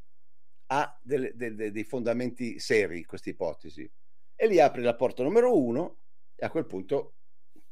[0.70, 3.88] ha delle, delle, dei fondamenti seri, questa ipotesi
[4.36, 6.00] e lì apri la porta numero uno
[6.36, 7.18] e a quel punto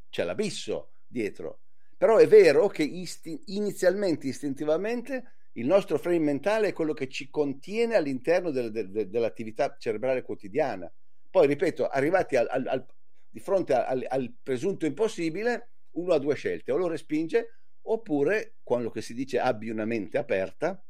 [0.07, 1.61] c'è l'abisso dietro.
[1.97, 7.29] Però è vero che isti- inizialmente, istintivamente, il nostro frame mentale è quello che ci
[7.29, 10.91] contiene all'interno del, del, dell'attività cerebrale quotidiana.
[11.29, 12.85] Poi, ripeto, arrivati al, al, al,
[13.29, 19.01] di fronte al, presunto impossibile, uno ha due scelte, o lo respinge oppure, quello che
[19.01, 20.83] si dice abbi una mente aperta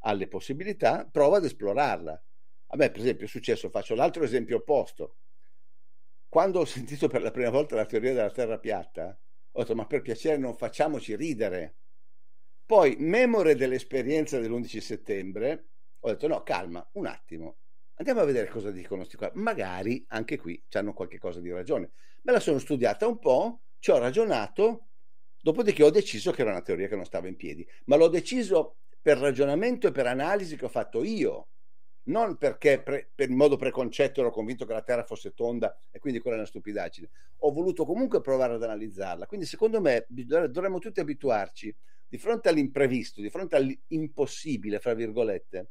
[0.00, 2.24] alle possibilità, prova ad esplorarla.
[2.68, 5.16] A me, per esempio, è successo, faccio l'altro esempio opposto.
[6.28, 9.18] Quando ho sentito per la prima volta la teoria della Terra piatta,
[9.52, 11.76] ho detto, ma per piacere non facciamoci ridere.
[12.66, 15.68] Poi, memore dell'esperienza dell'11 settembre,
[16.00, 17.58] ho detto, no, calma, un attimo,
[17.96, 19.30] andiamo a vedere cosa dicono questi qua.
[19.34, 21.92] Magari anche qui hanno qualche cosa di ragione.
[22.22, 24.88] Me la sono studiata un po', ci ho ragionato,
[25.40, 28.78] dopodiché ho deciso che era una teoria che non stava in piedi, ma l'ho deciso
[29.00, 31.48] per ragionamento e per analisi che ho fatto io
[32.06, 35.98] non perché pre, per in modo preconcetto ero convinto che la Terra fosse tonda e
[35.98, 37.10] quindi quella è una stupidaggine.
[37.38, 39.26] Ho voluto comunque provare ad analizzarla.
[39.26, 41.74] Quindi secondo me dovremmo tutti abituarci
[42.14, 45.70] di fronte all'imprevisto, di fronte all'impossibile, fra virgolette,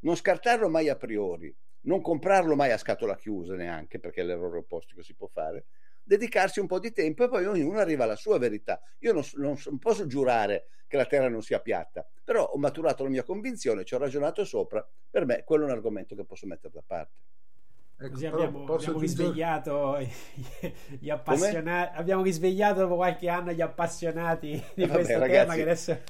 [0.00, 4.58] non scartarlo mai a priori, non comprarlo mai a scatola chiusa neanche, perché è l'errore
[4.58, 5.66] opposto che si può fare,
[6.02, 8.80] dedicarsi un po' di tempo e poi ognuno arriva alla sua verità.
[9.02, 13.04] Io non, non, non, posso giurare che la Terra non sia piatta, però ho maturato
[13.04, 16.48] la mia convinzione, ci ho ragionato sopra, per me quello è un argomento che posso
[16.48, 17.14] mettere da parte.
[17.96, 19.98] Ecco, Così abbiamo, abbiamo risvegliato
[20.98, 21.96] gli appassionati.
[21.96, 26.00] Abbiamo risvegliato dopo qualche anno gli appassionati di eh, questo vabbè, tema che adesso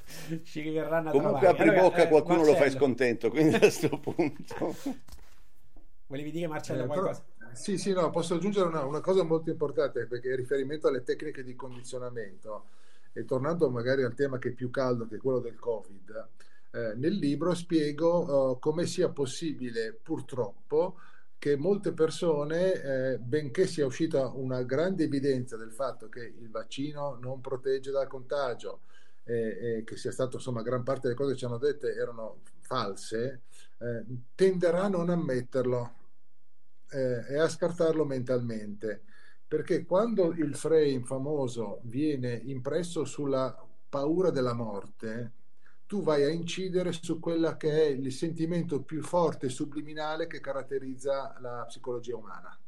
[0.45, 1.59] ci verranno a comunque trovare.
[1.59, 2.59] apri allora, bocca, eh, qualcuno Marcello.
[2.59, 3.31] lo fai scontento.
[3.31, 4.77] Quindi a questo punto,
[6.07, 7.23] volevi dire, Marcello, eh, qualcosa?
[7.39, 11.03] Però sì, sì, no, posso aggiungere una, una cosa molto importante perché è riferimento alle
[11.03, 12.65] tecniche di condizionamento
[13.13, 16.29] e tornando magari al tema che è più caldo, che è quello del Covid,
[16.73, 20.97] eh, nel libro spiego uh, come sia possibile purtroppo
[21.45, 27.19] che molte persone, eh, benché sia uscita una grande evidenza del fatto che il vaccino
[27.21, 28.81] non protegge dal contagio
[29.25, 32.39] e, e che sia stato, insomma, gran parte delle cose che ci hanno dette erano
[32.61, 33.43] false,
[33.77, 34.05] eh,
[34.35, 35.95] tenderà a non ammetterlo
[36.89, 39.03] eh, e a scartarlo mentalmente.
[39.47, 43.55] Perché quando il frame famoso viene impresso sulla
[43.87, 45.33] paura della morte,
[45.95, 50.41] tu vai a incidere su quella che è il sentimento più forte e subliminale che
[50.41, 52.59] caratterizza la psicologia umana.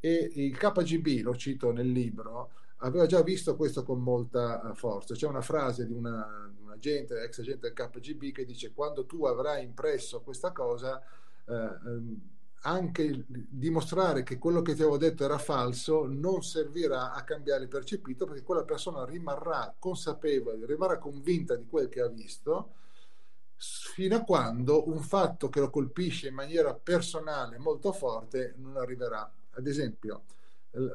[0.00, 5.14] E il KGB, lo cito nel libro, aveva già visto questo con molta eh, forza.
[5.14, 9.26] C'è una frase di una, un agente, ex agente del KGB, che dice: Quando tu
[9.26, 11.02] avrai impresso questa cosa,
[11.44, 12.20] eh, ehm,
[12.62, 17.68] anche dimostrare che quello che ti avevo detto era falso non servirà a cambiare il
[17.68, 22.72] percepito perché quella persona rimarrà consapevole, rimarrà convinta di quel che ha visto
[23.58, 29.30] fino a quando un fatto che lo colpisce in maniera personale molto forte non arriverà.
[29.50, 30.24] Ad esempio,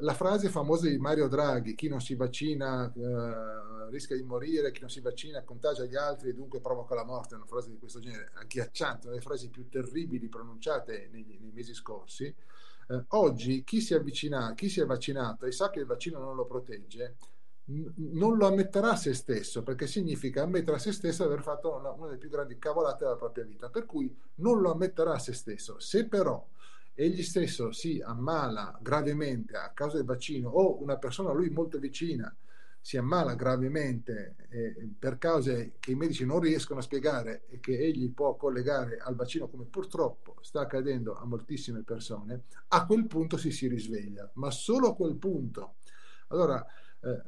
[0.00, 4.80] la frase famosa di Mario Draghi, chi non si vaccina eh, rischia di morire, chi
[4.80, 8.00] non si vaccina contagia gli altri e dunque provoca la morte, una frase di questo
[8.00, 12.24] genere, agghiacciante, una delle frasi più terribili pronunciate nei, nei mesi scorsi.
[12.24, 16.34] Eh, oggi chi si, avvicina, chi si è vaccinato e sa che il vaccino non
[16.34, 17.16] lo protegge,
[17.66, 21.90] non lo ammetterà a se stesso, perché significa ammettere a se stesso aver fatto una,
[21.90, 25.32] una delle più grandi cavolate della propria vita, per cui non lo ammetterà a se
[25.32, 25.78] stesso.
[25.78, 26.46] Se però
[26.94, 31.78] egli stesso si ammala gravemente a causa del vaccino o una persona a lui molto
[31.78, 32.34] vicina
[32.84, 37.78] si ammala gravemente eh, per cause che i medici non riescono a spiegare e che
[37.78, 43.38] egli può collegare al vaccino come purtroppo sta accadendo a moltissime persone, a quel punto
[43.38, 45.76] si si risveglia, ma solo a quel punto.
[46.28, 46.62] Allora,
[47.00, 47.22] eh,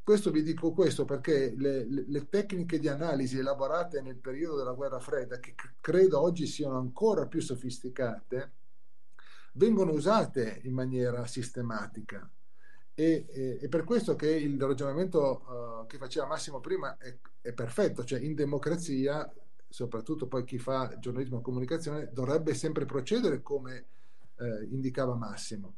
[0.00, 4.74] questo vi dico questo perché le, le, le, tecniche di analisi elaborate nel periodo della
[4.74, 8.52] guerra fredda, che credo oggi siano ancora più sofisticate,
[9.52, 12.28] vengono usate in maniera sistematica.
[12.94, 17.52] E, e, e per questo che il ragionamento uh, che faceva Massimo prima è, è,
[17.52, 19.30] perfetto, cioè in democrazia,
[19.68, 23.86] soprattutto poi chi fa giornalismo e comunicazione, dovrebbe sempre procedere come
[24.36, 25.76] eh, indicava Massimo.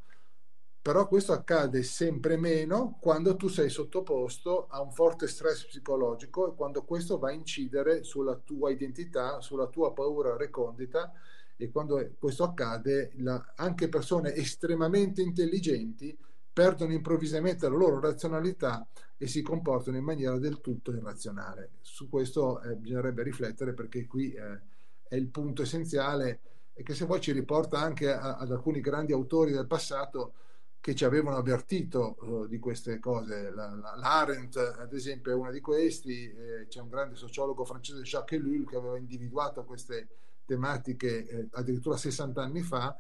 [0.83, 6.55] Però questo accade sempre meno quando tu sei sottoposto a un forte stress psicologico e
[6.55, 11.11] quando questo va a incidere sulla tua identità, sulla tua paura recondita
[11.57, 16.17] e quando questo accade la, anche persone estremamente intelligenti
[16.53, 18.87] perdono improvvisamente la loro razionalità
[19.17, 21.73] e si comportano in maniera del tutto irrazionale.
[21.81, 24.61] Su questo eh, bisognerebbe riflettere perché qui eh,
[25.09, 26.41] è il punto essenziale
[26.73, 30.35] e che se vuoi ci riporta anche a, ad alcuni grandi autori del passato
[30.81, 33.51] che ci avevano avvertito uh, di queste cose.
[33.51, 38.03] La, la, L'Arendt, ad esempio, è una di questi, eh, c'è un grande sociologo francese,
[38.03, 40.09] Jacques Ellul, che aveva individuato queste
[40.45, 42.97] tematiche eh, addirittura 60 anni fa,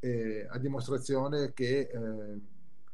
[0.00, 2.40] eh, a dimostrazione che eh,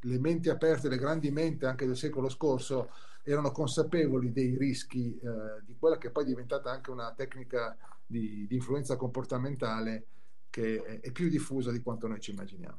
[0.05, 2.91] le menti aperte, le grandi menti anche del secolo scorso,
[3.25, 8.47] erano consapevoli dei rischi eh, di quella che poi è diventata anche una tecnica di,
[8.49, 10.07] di influenza comportamentale
[10.51, 12.79] che è, è più diffusa di quanto noi ci immaginiamo.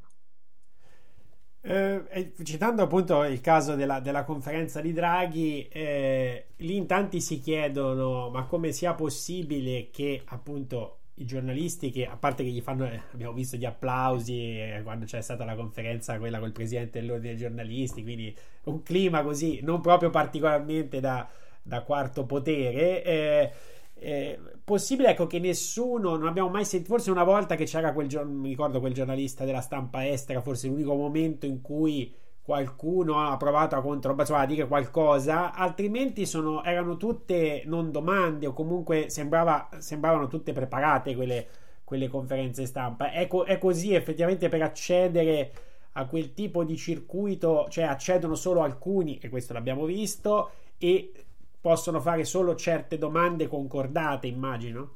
[1.66, 7.40] Eh, citando appunto il caso della, della conferenza di Draghi, eh, lì in tanti si
[7.40, 12.86] chiedono ma come sia possibile che appunto i giornalisti che a parte che gli fanno
[12.86, 17.34] eh, abbiamo visto gli applausi eh, quando c'è stata la conferenza quella col presidente dell'ordine
[17.34, 21.28] dei giornalisti quindi un clima così non proprio particolarmente da,
[21.62, 23.52] da quarto potere eh,
[23.96, 28.08] eh, possibile ecco che nessuno non abbiamo mai sentito forse una volta che c'era quel
[28.08, 32.12] giorno mi ricordo quel giornalista della stampa estera forse l'unico momento in cui
[32.44, 38.48] qualcuno ha provato a, contro, insomma, a dire qualcosa, altrimenti sono, erano tutte non domande
[38.48, 41.48] o comunque sembrava, sembravano tutte preparate quelle,
[41.86, 43.12] quelle conferenze stampa.
[43.12, 45.52] È, co- è, così effettivamente per accedere
[45.94, 51.14] a quel tipo di circuito, cioè accedono solo alcuni, e questo l'abbiamo visto, e
[51.62, 54.96] possono fare solo certe domande concordate, immagino.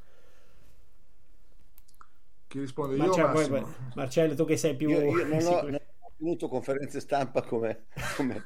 [2.47, 2.97] Chi risponde?
[2.97, 4.89] Marcello, io, poi, Marcello, tu che sei più...
[4.89, 5.79] Io, io non, ho,
[6.17, 8.41] tenuto conferenze stampa come, come,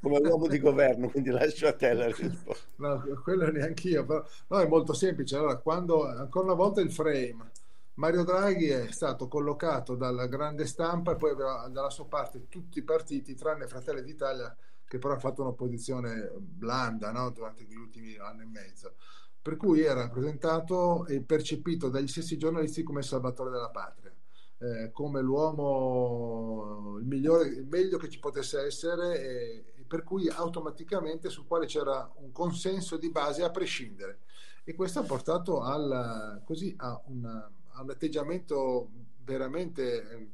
[0.00, 2.66] come, uomo di governo, quindi lascio a te la risposta.
[2.76, 5.36] No, quello neanche io, però no, è molto semplice.
[5.36, 7.50] Allora, quando ancora una volta il frame,
[7.94, 12.78] Mario Draghi è stato collocato dalla grande stampa e poi aveva dalla sua parte tutti
[12.78, 14.54] i partiti, tranne Fratelli d'Italia,
[14.86, 17.30] che però ha fatto un'opposizione blanda no?
[17.30, 18.94] durante gli ultimi anni e mezzo.
[19.42, 24.15] Per cui era presentato e percepito dagli stessi giornalisti come salvatore della patria
[24.58, 31.28] eh, come l'uomo il, migliore, il meglio che ci potesse essere e, per cui automaticamente
[31.28, 34.20] sul quale c'era un consenso di base a prescindere.
[34.64, 38.90] E questo ha portato al, così, a, una, a un atteggiamento
[39.22, 40.30] veramente eh,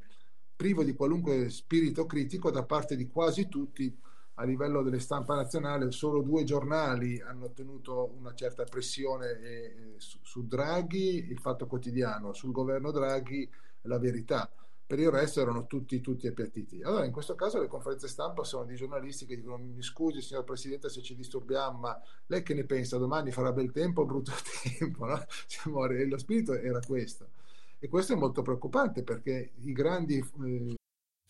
[0.57, 3.95] privo di qualunque spirito critico da parte di quasi tutti.
[4.37, 10.18] A livello delle stampa nazionale solo due giornali hanno ottenuto una certa pressione eh, su,
[10.23, 13.47] su Draghi, il Fatto Quotidiano, sul governo Draghi
[13.83, 14.51] la verità.
[14.85, 16.83] Per il resto erano tutti, tutti appiattiti.
[16.83, 20.45] Allora, in questo caso le conferenze stampa sono di giornalisti che dicono: Mi scusi, signor
[20.45, 22.99] Presidente, se ci disturbiamo, ma lei che ne pensa?
[22.99, 24.33] Domani farà bel tempo o brutto
[24.78, 25.07] tempo?
[25.07, 25.24] No?
[26.07, 27.30] lo spirito era questo.
[27.78, 30.74] E questo è molto preoccupante perché i grandi eh,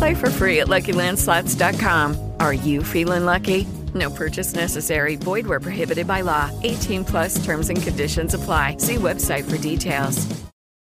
[0.00, 2.16] Play for free at LuckyLandSlots.com.
[2.40, 3.66] Are you feeling lucky?
[3.94, 5.16] No purchase necessary.
[5.16, 6.48] Void where prohibited by law.
[6.62, 8.78] 18 plus terms and conditions apply.
[8.78, 10.26] See website for details.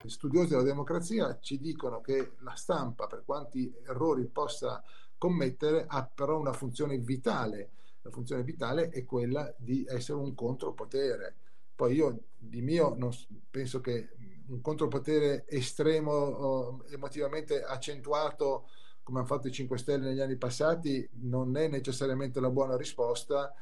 [0.05, 4.83] Studiosi della democrazia ci dicono che la stampa, per quanti errori possa
[5.17, 7.71] commettere, ha però una funzione vitale.
[8.03, 11.37] La funzione vitale è quella di essere un contropotere.
[11.75, 13.09] Poi io di mio non
[13.49, 14.09] penso che
[14.49, 18.67] un contropotere estremo, emotivamente accentuato
[19.07, 23.55] come hanno fatto i 5 Stelle negli anni passati, non è necessariamente la buona risposta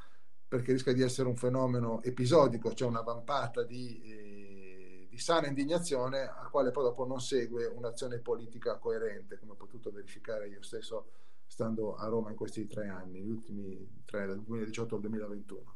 [0.47, 6.21] perché rischia di essere un fenomeno episodico, cioè una vampata di, eh, di sana indignazione
[6.23, 11.11] a quale poi dopo non segue un'azione politica coerente, come ho potuto verificare io stesso
[11.45, 15.75] stando a Roma in questi tre anni, gli ultimi tre, dal 2018 al 2021.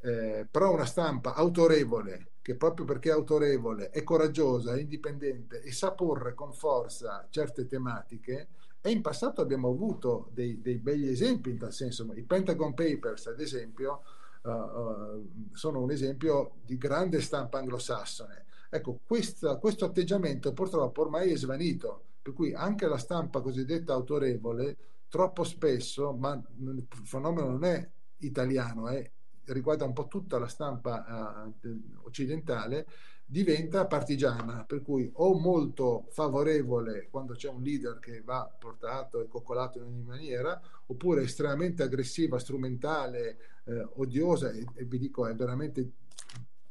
[0.00, 5.72] Eh, però una stampa autorevole, che proprio perché è autorevole, è coraggiosa, è indipendente e
[5.72, 8.50] sa porre con forza certe tematiche,
[8.88, 12.10] e in passato abbiamo avuto dei, dei begli esempi in tal senso.
[12.14, 14.02] I Pentagon Papers, ad esempio,
[14.42, 18.46] uh, uh, sono un esempio di grande stampa anglosassone.
[18.70, 24.76] Ecco, questa, questo atteggiamento purtroppo ormai è svanito, per cui anche la stampa cosiddetta autorevole,
[25.08, 29.10] troppo spesso, ma il fenomeno non è italiano, è,
[29.44, 32.86] riguarda un po' tutta la stampa uh, occidentale,
[33.30, 39.28] diventa partigiana, per cui o molto favorevole quando c'è un leader che va portato e
[39.28, 45.34] coccolato in ogni maniera, oppure estremamente aggressiva, strumentale, eh, odiosa e, e, vi dico è
[45.34, 45.90] veramente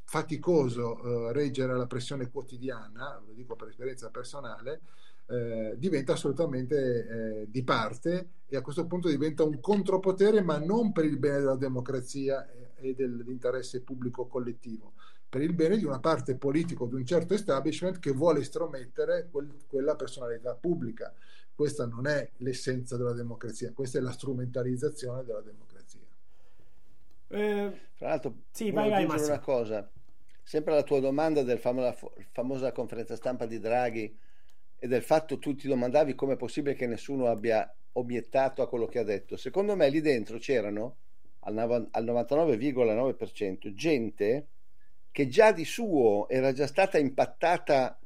[0.03, 4.81] faticoso eh, reggere la pressione quotidiana, lo dico per esperienza personale,
[5.27, 10.91] eh, diventa assolutamente eh, di parte e a questo punto diventa un contropotere ma non
[10.91, 12.49] per il bene della democrazia
[12.79, 14.93] e dell'interesse pubblico collettivo,
[15.29, 19.53] per il bene di una parte politica di un certo establishment che vuole estromettere quel,
[19.67, 21.13] quella personalità pubblica.
[21.53, 25.99] Questa non è l'essenza della democrazia, questa è la strumentalizzazione della democrazia.
[27.29, 29.89] Eh, Tra l'altro, sì, vai, vai, una cosa,
[30.43, 31.95] sempre alla tua domanda del famosa,
[32.31, 34.17] famosa conferenza stampa di Draghi
[34.79, 38.85] e del fatto tu ti domandavi come è possibile che nessuno abbia obiettato a quello
[38.85, 39.35] che ha detto.
[39.35, 40.97] Secondo me lì dentro c'erano
[41.39, 44.47] al 99,9% gente
[45.17, 47.99] che già di suo era già stata impattata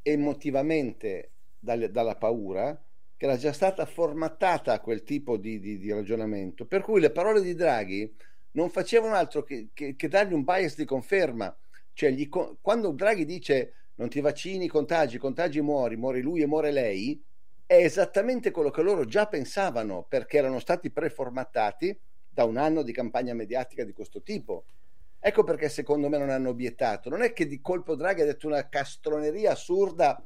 [0.00, 2.80] emotivamente dalle, dalla paura,
[3.16, 7.10] che era già stata formattata a quel tipo di, di, di, ragionamento, per cui le
[7.10, 8.14] parole di Draghi
[8.52, 11.52] non facevano altro che, che, che dargli un bias di conferma.
[11.94, 16.70] Cioè, gli, quando Draghi dice non ti vaccini, contagi, contagi, muori, muori lui e muore
[16.70, 17.20] lei,
[17.66, 21.98] è esattamente quello che loro già pensavano perché erano stati preformattati
[22.30, 24.66] da un anno di campagna mediatica di questo tipo.
[25.24, 27.08] Ecco perché secondo me non hanno obiettato.
[27.08, 30.20] Non è che di colpo Draghi ha detto una castroneria assurda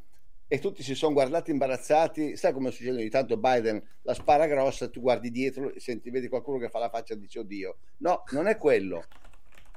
[0.48, 2.34] e tutti si sono guardati imbarazzati.
[2.34, 6.28] Sai come succede ogni tanto Biden la spara grossa, tu guardi dietro e senti, vedi
[6.28, 7.76] qualcuno che fa la faccia e dice oddio.
[7.98, 9.04] No, non è quello.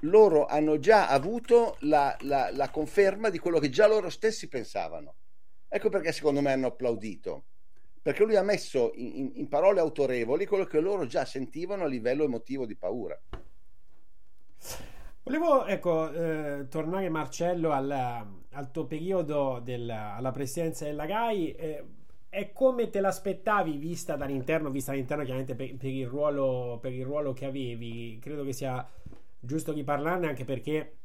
[0.04, 5.16] Loro hanno già avuto la, la, la conferma di quello che già loro stessi pensavano.
[5.68, 7.44] Ecco perché secondo me hanno applaudito.
[8.02, 12.24] Perché lui ha messo in, in, parole autorevoli quello che loro già sentivano a livello
[12.24, 13.22] emotivo di paura.
[15.30, 21.52] Volevo ecco, eh, tornare Marcello al, al tuo periodo del, alla presidenza della RAI.
[21.52, 21.84] Eh,
[22.30, 27.06] è come te l'aspettavi vista dall'interno, vista dall'interno chiaramente per, per, il ruolo, per il
[27.06, 28.18] ruolo che avevi.
[28.20, 28.84] Credo che sia
[29.40, 30.98] giusto riparlarne anche perché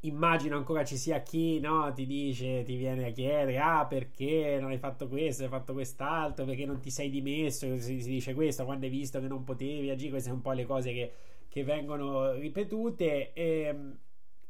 [0.00, 4.72] immagino ancora ci sia chi no, ti dice, ti viene a chiedere: Ah, perché non
[4.72, 7.78] hai fatto questo, hai fatto quest'altro, perché non ti sei dimesso?
[7.78, 10.10] Si, si dice questo quando hai visto che non potevi agire.
[10.10, 11.12] Queste sono un po' le cose che
[11.50, 13.34] che vengono ripetute.
[13.34, 13.76] E,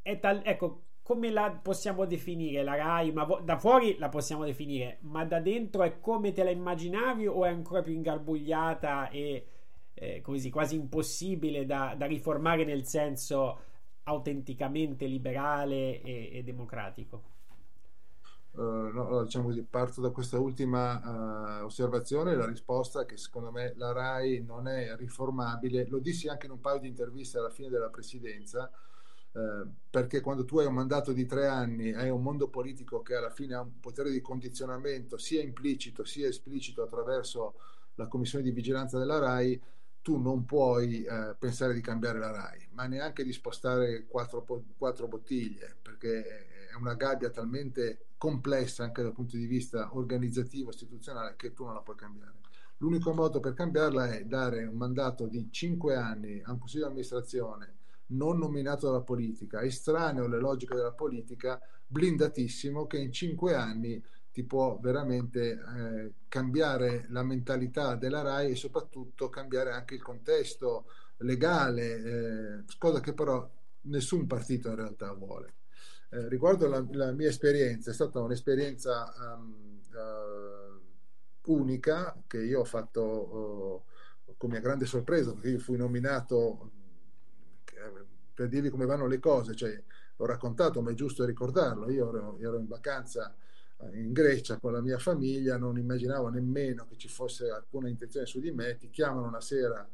[0.03, 3.11] e tal, ecco, come la possiamo definire la Rai?
[3.11, 7.45] Ma da fuori la possiamo definire, ma da dentro è come te la immaginavi o
[7.45, 9.47] è ancora più ingarbugliata e
[9.95, 13.59] eh, così quasi impossibile da, da, riformare nel senso
[14.05, 17.23] autenticamente liberale e, e democratico?
[18.53, 23.75] Uh, no, diciamo così, parto da questa ultima uh, osservazione, la risposta che secondo me
[23.77, 27.69] la RAI non è riformabile, lo dissi anche in un paio di interviste alla fine
[27.69, 28.69] della presidenza,
[29.33, 33.15] uh, perché quando tu hai un mandato di tre anni, hai un mondo politico che
[33.15, 37.55] alla fine ha un potere di condizionamento sia implicito sia esplicito attraverso
[37.95, 39.61] la commissione di vigilanza della RAI,
[40.03, 44.45] tu non puoi eh, pensare di cambiare la RAI, ma neanche di spostare quattro,
[44.77, 51.35] quattro, bottiglie, perché è una gabbia talmente complessa anche dal punto di vista organizzativo, istituzionale,
[51.37, 52.39] che tu non la puoi cambiare.
[52.79, 56.91] L'unico modo per cambiarla è dare un mandato di cinque anni a un consiglio di
[56.91, 57.75] amministrazione
[58.11, 64.03] non nominato dalla politica, estraneo alle logiche della politica, blindatissimo, che in cinque anni
[64.33, 70.87] ti può veramente eh, cambiare la mentalità della RAI e soprattutto cambiare anche il contesto
[71.19, 73.49] legale, eh, cosa che però
[73.83, 75.55] nessun partito in realtà vuole.
[76.13, 82.65] Eh, riguardo la, la, mia esperienza, è stata un'esperienza um, uh, unica che io ho
[82.65, 83.85] fatto
[84.27, 86.73] uh, con mia grande sorpresa perché io fui nominato
[88.35, 89.81] per dirvi come vanno le cose, cioè
[90.17, 93.33] l'ho raccontato ma è giusto ricordarlo, io ero, ero in vacanza
[93.93, 98.41] in Grecia con la mia famiglia, non immaginavo nemmeno che ci fosse alcuna intenzione su
[98.41, 99.89] di me, ti chiamano una sera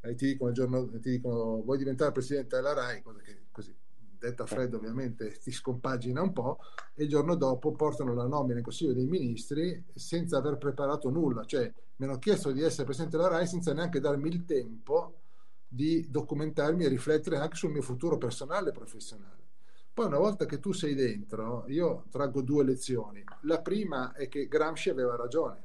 [0.00, 3.74] e ti dicono, giorno, ti dicono vuoi diventare presidente della RAI, cosa che così
[4.18, 6.58] detta freddo ovviamente ti scompagina un po'
[6.94, 11.44] e il giorno dopo portano la nomina in Consiglio dei Ministri senza aver preparato nulla,
[11.44, 15.20] cioè mi hanno chiesto di essere presidente della RAI senza neanche darmi il tempo
[15.68, 19.44] di documentarmi e riflettere anche sul mio futuro personale e professionale.
[19.92, 23.24] Poi una volta che tu sei dentro, io traggo due lezioni.
[23.42, 25.64] La prima è che Gramsci aveva ragione.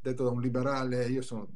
[0.00, 1.46] Detto da un liberale, io sono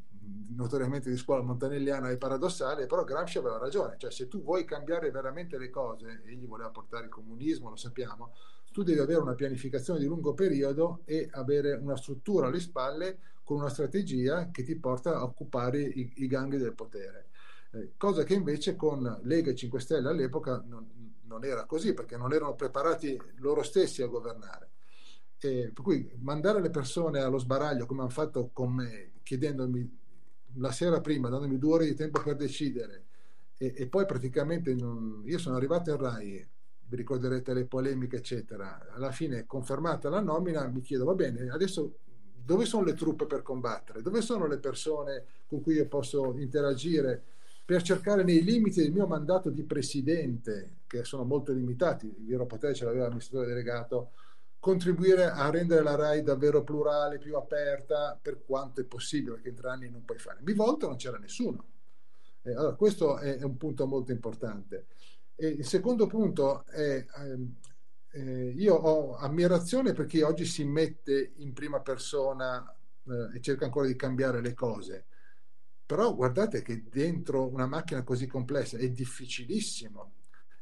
[0.54, 3.96] notoriamente di scuola montanelliana e paradossale, però Gramsci aveva ragione.
[3.98, 8.34] Cioè se tu vuoi cambiare veramente le cose, egli voleva portare il comunismo, lo sappiamo,
[8.72, 13.58] tu devi avere una pianificazione di lungo periodo e avere una struttura alle spalle con
[13.58, 17.28] una strategia che ti porta a occupare i, i gangli del potere.
[17.70, 22.16] Eh, cosa che invece con Lega e 5 Stelle all'epoca non, non era così perché
[22.16, 24.70] non erano preparati loro stessi a governare.
[25.38, 30.02] E per cui mandare le persone allo sbaraglio come hanno fatto con me, chiedendomi
[30.56, 33.04] la sera prima, dandomi due ore di tempo per decidere,
[33.56, 36.48] e, e poi praticamente non, io sono arrivato in RAI,
[36.86, 38.86] vi ricorderete le polemiche, eccetera.
[38.92, 41.98] Alla fine, confermata la nomina, mi chiedo, va bene, adesso
[42.34, 44.02] dove sono le truppe per combattere?
[44.02, 47.24] Dove sono le persone con cui io posso interagire?
[47.64, 52.44] per cercare nei limiti del mio mandato di presidente, che sono molto limitati, il vero
[52.44, 54.10] potere ce l'aveva l'amministratore delegato,
[54.64, 59.56] contribuire a rendere la RAI davvero plurale, più aperta, per quanto è possibile, perché in
[59.56, 60.38] tre anni non puoi fare.
[60.40, 61.66] Mi volta non c'era nessuno.
[62.40, 64.86] Eh, allora, questo è, un punto molto importante.
[65.34, 67.54] E il secondo punto è, ehm,
[68.12, 72.74] eh, io ho ammirazione per chi oggi si mette in prima persona
[73.06, 75.04] eh, e cerca ancora di cambiare le cose
[75.86, 80.12] però guardate che dentro una macchina così complessa è difficilissimo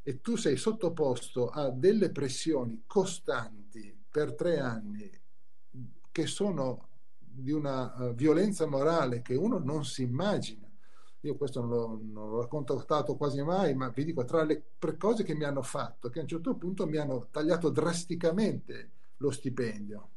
[0.02, 5.10] e tu sei sottoposto a delle pressioni costanti per tre anni
[6.10, 6.88] che sono
[7.18, 10.68] di una uh, violenza morale che uno non si immagina.
[11.20, 15.22] Io questo non l'ho, non l'ho raccontato quasi mai, ma vi dico, tra le cose
[15.22, 20.08] che mi hanno fatto, che a un certo punto mi hanno tagliato drasticamente lo stipendio.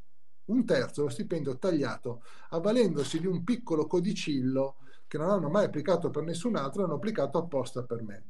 [0.46, 4.78] Un terzo lo stipendio tagliato, avvalendosi di un piccolo codicillo
[5.08, 8.24] che non hanno mai applicato per nessun altro, hanno applicato apposta per me.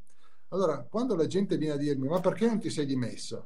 [0.56, 3.44] Allora, quando la gente viene a dirmi ma perché non ti sei dimesso?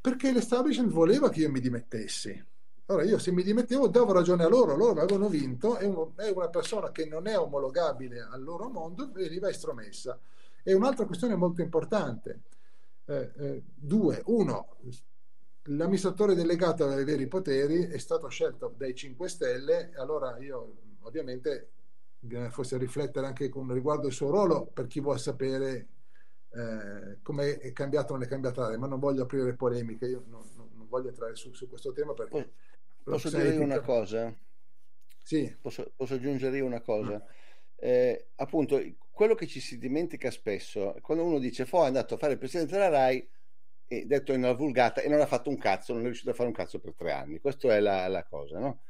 [0.00, 2.40] Perché l'establishment voleva che io mi dimettessi.
[2.86, 6.92] Allora io se mi dimettevo davo ragione a loro, loro avevano vinto e una persona
[6.92, 10.20] che non è omologabile al loro mondo veniva estromessa.
[10.62, 12.42] E un'altra questione molto importante.
[13.06, 14.76] Eh, eh, due, uno,
[15.64, 21.70] l'amministratore delegato aveva i veri poteri, è stato scelto dai 5 Stelle, allora io ovviamente
[22.20, 25.88] bisogna forse riflettere anche con riguardo al suo ruolo per chi vuole sapere
[26.56, 30.24] eh, come è cambiato o non è cambiato l'area, ma non voglio aprire polemiche, io
[30.28, 32.52] non, non, non voglio entrare su, su, questo tema perché...
[33.02, 33.62] Posso dire etica...
[33.62, 34.34] una cosa?
[35.22, 35.54] Sì.
[35.60, 37.24] Posso, posso aggiungere una cosa?
[37.76, 42.18] Eh, appunto, quello che ci si dimentica spesso, quando uno dice Fo è andato a
[42.18, 43.28] fare il presidente della RAI,
[43.88, 46.34] e detto in una vulgata, e non ha fatto un cazzo, non è riuscito a
[46.34, 47.38] fare un cazzo per tre anni.
[47.38, 48.80] Questa è la, la cosa, no?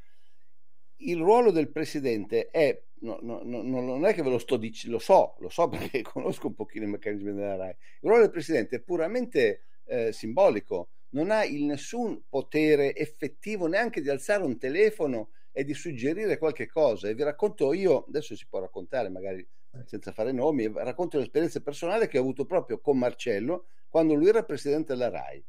[0.98, 4.96] il ruolo del presidente è, no, no, no, non è che ve lo sto dicendo,
[4.96, 8.30] lo so, lo so perché conosco un pochino i meccanismi della RAI, il ruolo del
[8.30, 14.58] presidente è puramente eh, simbolico, non ha il nessun potere effettivo neanche di alzare un
[14.58, 17.08] telefono e di suggerire qualche cosa.
[17.08, 19.46] E vi racconto io, adesso si può raccontare magari
[19.84, 24.42] senza fare nomi, racconto l'esperienza personale che ho avuto proprio con Marcello quando lui era
[24.42, 25.44] presidente della RAI.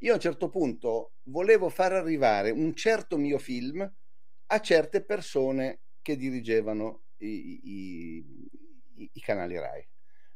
[0.00, 3.90] io a un certo punto volevo far arrivare un certo mio film
[4.46, 9.88] a certe persone che dirigevano i, i, i, canali RAI,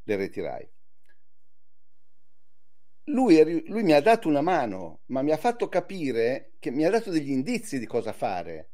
[0.04, 0.70] le reti RAI.
[3.08, 6.90] Lui, lui, mi ha dato una mano, ma mi ha fatto capire che mi ha
[6.90, 8.70] dato degli indizi di cosa fare,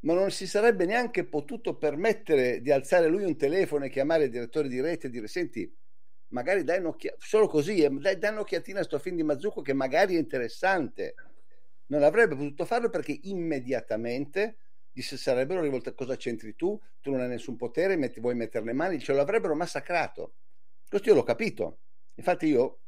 [0.00, 4.30] ma non si sarebbe neanche potuto permettere di alzare lui un telefono e chiamare il
[4.30, 5.72] direttore di rete e dire senti,
[6.28, 9.72] magari dai un'occhiatina, solo così, eh, dai, dai un'occhiatina a sto film di Mazzucco che
[9.72, 11.14] magari è interessante.
[11.86, 14.58] Non avrebbe potuto farlo perché immediatamente
[15.02, 18.72] si sarebbero rivolte cosa c'entri tu, tu non hai nessun potere, metti, vuoi mettere le
[18.72, 20.34] mani, ce lo avrebbero massacrato.
[20.88, 21.80] Questo io l'ho capito.
[22.14, 22.80] Infatti io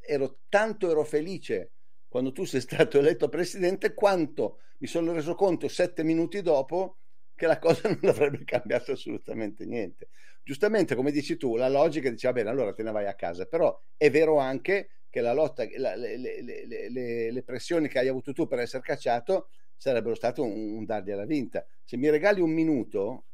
[0.00, 1.72] ero tanto ero felice
[2.08, 6.98] quando tu sei stato eletto presidente quanto mi sono reso conto sette minuti dopo
[7.34, 10.08] che la cosa non avrebbe cambiato assolutamente niente.
[10.42, 13.44] Giustamente, come dici tu, la logica dice, va bene, allora te ne vai a casa,
[13.44, 16.42] però è vero anche che la lotta, la, le, le,
[16.90, 21.12] le, le, pressioni che hai avuto tu per essere cacciato sarebbero state un, un dargli
[21.12, 21.64] alla vinta.
[21.84, 23.24] Se mi regali un minuto,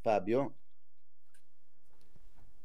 [0.00, 0.58] Fabio,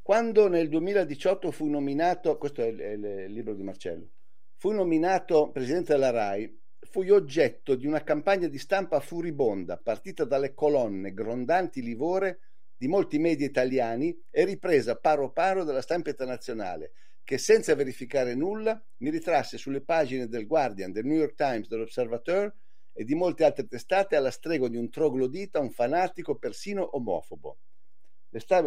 [0.02, 4.08] quando nel 2018 fu nominato, questo è il, è il libro di Marcello,
[4.56, 6.58] fu nominato presidente della RAI,
[6.90, 12.40] fui oggetto di una campagna di stampa furibonda, partita dalle colonne grondanti livore
[12.76, 18.82] di molti media italiani e ripresa paro paro dalla stampa internazionale, che senza verificare nulla
[18.98, 22.52] mi ritrasse sulle pagine del Guardian, del New York Times, dell'Observateur
[23.00, 27.56] e di molte altre testate alla stregua di un troglodita, un fanatico, persino omofobo.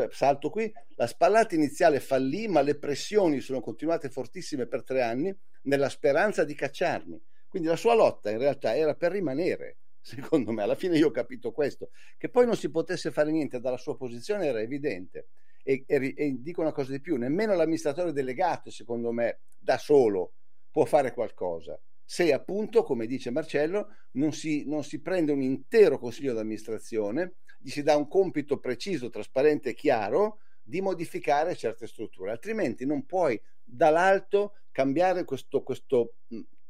[0.09, 5.31] salto qui, la spallata iniziale fallì, ma le pressioni sono continuate fortissime per tre anni
[5.65, 7.21] nella speranza di cacciarmi.
[7.47, 10.63] Quindi la sua lotta in realtà era per rimanere, secondo me.
[10.63, 11.91] Alla fine io ho capito questo.
[12.17, 15.27] Che poi non si potesse fare niente dalla sua posizione era evidente.
[15.61, 20.33] E, e, e dico una cosa di più, nemmeno l'amministratore delegato, secondo me, da solo
[20.71, 25.97] può fare qualcosa se appunto, come dice Marcello, non si, non si prende un intero
[25.97, 32.31] consiglio d'amministrazione, gli si dà un compito preciso, trasparente e chiaro di modificare certe strutture,
[32.31, 36.15] altrimenti non puoi dall'alto cambiare questo, questo,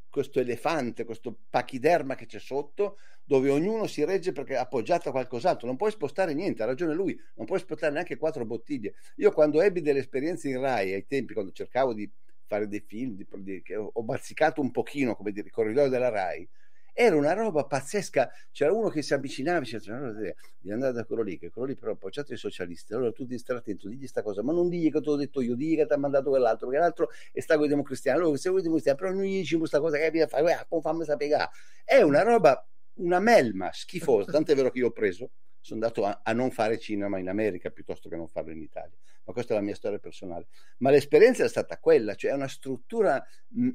[0.10, 5.12] questo elefante, questo pachiderma che c'è sotto, dove ognuno si regge perché è appoggiato a
[5.12, 8.94] qualcos'altro, non puoi spostare niente, ha ragione lui, non puoi spostare neanche quattro bottiglie.
[9.18, 12.10] Io quando ebbi delle esperienze in RAI ai tempi, quando cercavo di
[12.54, 16.10] fare dei film, di, di, che ho bazzicato un pochino, come dire, il corridoio della
[16.10, 16.48] RAI,
[16.94, 18.32] era una roba pazzesca.
[18.52, 21.76] C'era uno che si avvicinava diceva: no, devi andare da quello lì, che quello lì
[21.76, 22.94] però appoggiato i socialisti.
[22.94, 25.42] Allora tu devi stare attento, digli questa cosa, ma non digli che te l'ho detto
[25.42, 28.20] io, digli che ti ha mandato quell'altro, perché l'altro è stato con i democristiani.
[28.20, 30.82] Allora, se vuoi democristiani, però non gli dici questa cosa che viene a fare, eh,
[30.82, 31.50] fammi sapere.
[31.84, 32.64] È una roba,
[32.96, 34.32] una melma schifosa.
[34.32, 35.32] Tant'è vero che io ho preso
[35.64, 38.98] sono andato a, a, non fare cinema in America piuttosto che non farlo in Italia.
[39.26, 40.48] Ma questa è la mia storia personale.
[40.80, 43.24] Ma l'esperienza è stata quella, cioè una struttura,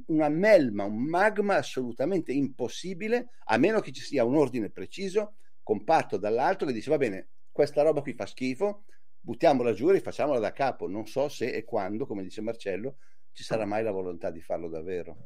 [0.07, 6.17] una melma, un magma assolutamente impossibile, a meno che ci sia un ordine preciso, compatto
[6.17, 8.85] dall'alto, che dice va bene, questa roba qui fa schifo,
[9.21, 10.87] buttiamola giù e rifacciamola da capo.
[10.87, 12.97] Non so se e quando, come dice Marcello,
[13.33, 15.17] ci sarà mai la volontà di farlo davvero.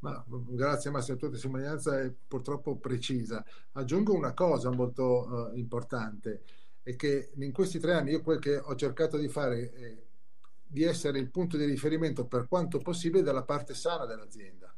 [0.00, 3.44] Ma, grazie Massimo, la tua testimonianza è purtroppo precisa.
[3.72, 6.42] Aggiungo una cosa molto uh, importante,
[6.82, 10.02] è che in questi tre anni io quel che ho cercato di fare è
[10.66, 14.72] di essere il punto di riferimento per quanto possibile dalla parte sana dell'azienda.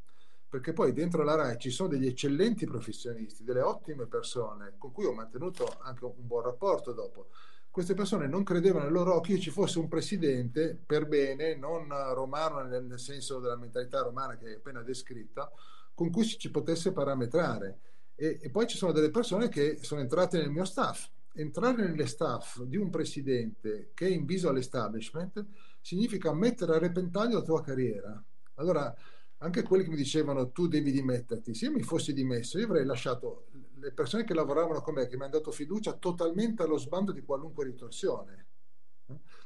[0.49, 5.07] Perché poi dentro la RAI ci sono degli eccellenti professionisti, delle ottime persone con cui
[5.07, 7.29] ho mantenuto anche un buon rapporto dopo
[7.73, 11.89] queste persone non credevano nei loro occhi che ci fosse un presidente per bene, non
[12.13, 15.51] romano nel senso della mentalità romana che hai appena descritta,
[15.95, 17.81] con cui ci potesse parametrare.
[18.15, 21.09] E, e, poi ci sono delle persone che sono entrate nel mio staff.
[21.35, 25.47] Entrare nelle staff di un presidente che è in viso all'establishment
[25.81, 28.23] significa mettere a repentaglio la tua carriera.
[28.57, 28.95] Allora,
[29.39, 32.85] anche quelli che mi dicevano tu devi dimetterti, se io mi fossi dimesso, io avrei
[32.85, 37.11] lasciato le persone che lavoravano con me, che mi hanno dato fiducia, totalmente allo sbando
[37.13, 38.47] di qualunque ritorsione.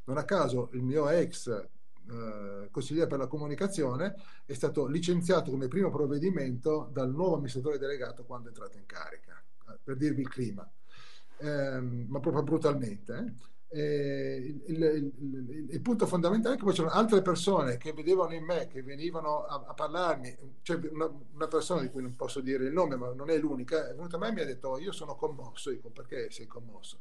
[0.05, 4.15] Non a caso il mio ex eh, consigliere per la comunicazione
[4.45, 9.43] è stato licenziato come primo provvedimento dal nuovo amministratore delegato quando è entrato in carica,
[9.69, 10.71] eh, per dirvi il clima,
[11.39, 13.15] eh, ma proprio brutalmente.
[13.15, 13.55] Eh.
[13.69, 18.45] Il, il, il, il, punto fondamentale è che poi c'erano altre persone che vedevano in
[18.45, 22.65] me, che venivano a, a parlarmi, cioè una, una, persona di cui non posso dire
[22.65, 24.79] il nome, ma non è l'unica, è venuta a me e mi ha detto oh,
[24.79, 27.01] io sono commosso, dico perché sei commosso?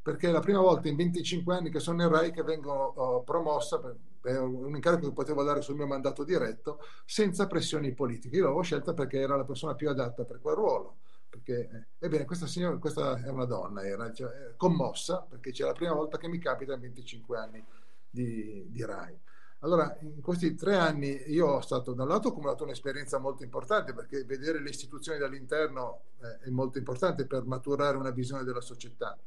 [0.00, 3.22] Perché è la prima volta in 25 anni che sono in RAI che vengo oh,
[3.22, 8.36] promossa per, per, un incarico che potevo dare sul mio mandato diretto senza pressioni politiche.
[8.36, 10.96] Io l'avevo scelta perché era la persona più adatta per quel ruolo
[11.38, 15.72] perché, eh, ebbene, questa signora, questa è una donna, era cioè, commossa, perché c'è la
[15.72, 17.64] prima volta che mi capita in 25 anni
[18.10, 19.18] di, di RAI.
[19.60, 23.92] Allora, in questi tre anni io ho stato da un lato accumulato un'esperienza molto importante
[23.92, 29.18] perché vedere le istituzioni dall'interno eh, è molto importante per maturare una visione della società.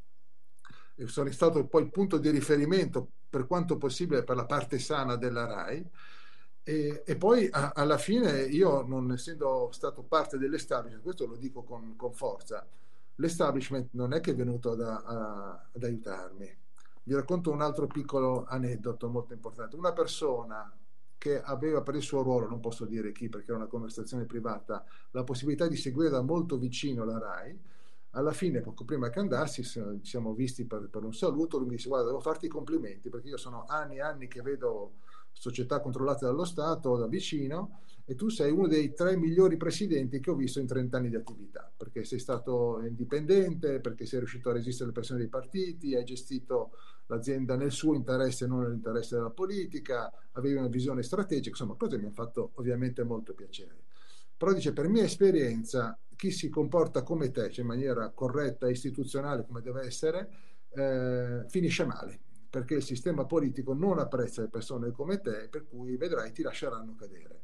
[0.95, 5.45] E sono stato poi punto di riferimento per quanto possibile per la parte sana della
[5.45, 5.89] RAI
[6.64, 11.64] e, e poi a, alla fine io non essendo stato parte dell'establishment, questo lo dico
[11.64, 12.68] con, con forza,
[13.16, 16.57] l'establishment non è che è venuto ad, a, ad aiutarmi,
[17.03, 19.76] vi racconto un altro piccolo aneddoto molto importante.
[19.76, 20.72] Una persona
[21.18, 24.84] che aveva per il suo ruolo, non posso dire chi perché era una conversazione privata,
[25.12, 27.59] la possibilità di seguire da molto vicino la RAI,
[28.12, 31.76] alla fine, poco prima che andassi, ci siamo visti per, per un saluto, lui mi
[31.76, 34.93] disse guarda, devo farti i complimenti perché io sono anni e anni che vedo
[35.32, 40.32] società controllate dallo Stato da vicino e tu sei uno dei tre migliori presidenti che
[40.32, 44.54] ho visto in 30 anni di attività, perché sei stato indipendente, perché sei riuscito a
[44.54, 46.72] resistere alle pressioni dei partiti, hai gestito
[47.08, 51.98] l'azienda nel suo interesse e non nell'interesse della politica, avevi una visione strategica, insomma, cose
[51.98, 53.84] mi hanno fatto ovviamente molto piacere.
[54.36, 59.46] Però dice, per mia esperienza, chi si comporta come te, cioè in maniera corretta istituzionale
[59.46, 60.30] come deve essere,
[60.74, 62.20] eh, finisce male,
[62.52, 66.95] perché il sistema politico non apprezza le persone come te, per cui vedrai ti lasceranno
[66.95, 67.39] cadere.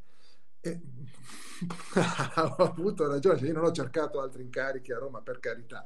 [0.60, 0.82] E
[2.58, 5.86] ho avuto ragione, io non ho cercato altri incarichi a Roma per carità,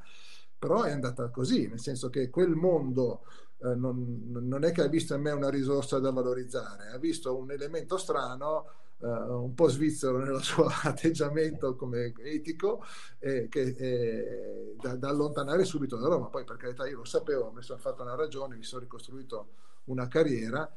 [0.58, 3.26] però è andata così, nel senso che quel mondo
[3.60, 7.38] eh, non, non, è che ha visto in me una risorsa da valorizzare, ha visto
[7.38, 8.66] un elemento strano,
[9.02, 12.84] eh, un po' svizzero nel suo atteggiamento come etico,
[13.20, 16.28] eh, che, eh, da, da, allontanare subito da Roma.
[16.28, 19.50] Poi per carità io lo sapevo, mi sono fatto una ragione, mi sono ricostruito
[19.86, 20.72] una carriera,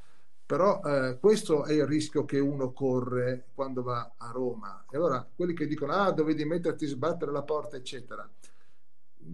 [0.47, 4.85] però eh, questo è il rischio che uno corre quando va a Roma.
[4.91, 8.29] E allora quelli che dicono, ah, dovevi metterti, sbattere la porta, eccetera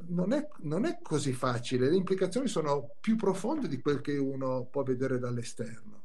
[0.09, 4.67] non è, non è, così facile, le implicazioni sono più profonde di quel che uno
[4.71, 6.00] può vedere dall'esterno.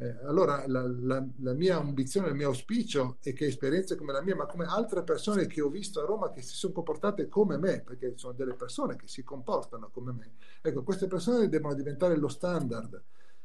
[0.00, 4.22] Eh, allora la, la, la, mia ambizione, il mio auspicio è che esperienze come la
[4.22, 7.58] mia, ma come altre persone che ho visto a Roma che si sono comportate come
[7.58, 12.16] me, perché sono delle persone che si comportano come me, ecco, queste persone devono diventare
[12.16, 13.02] lo standard.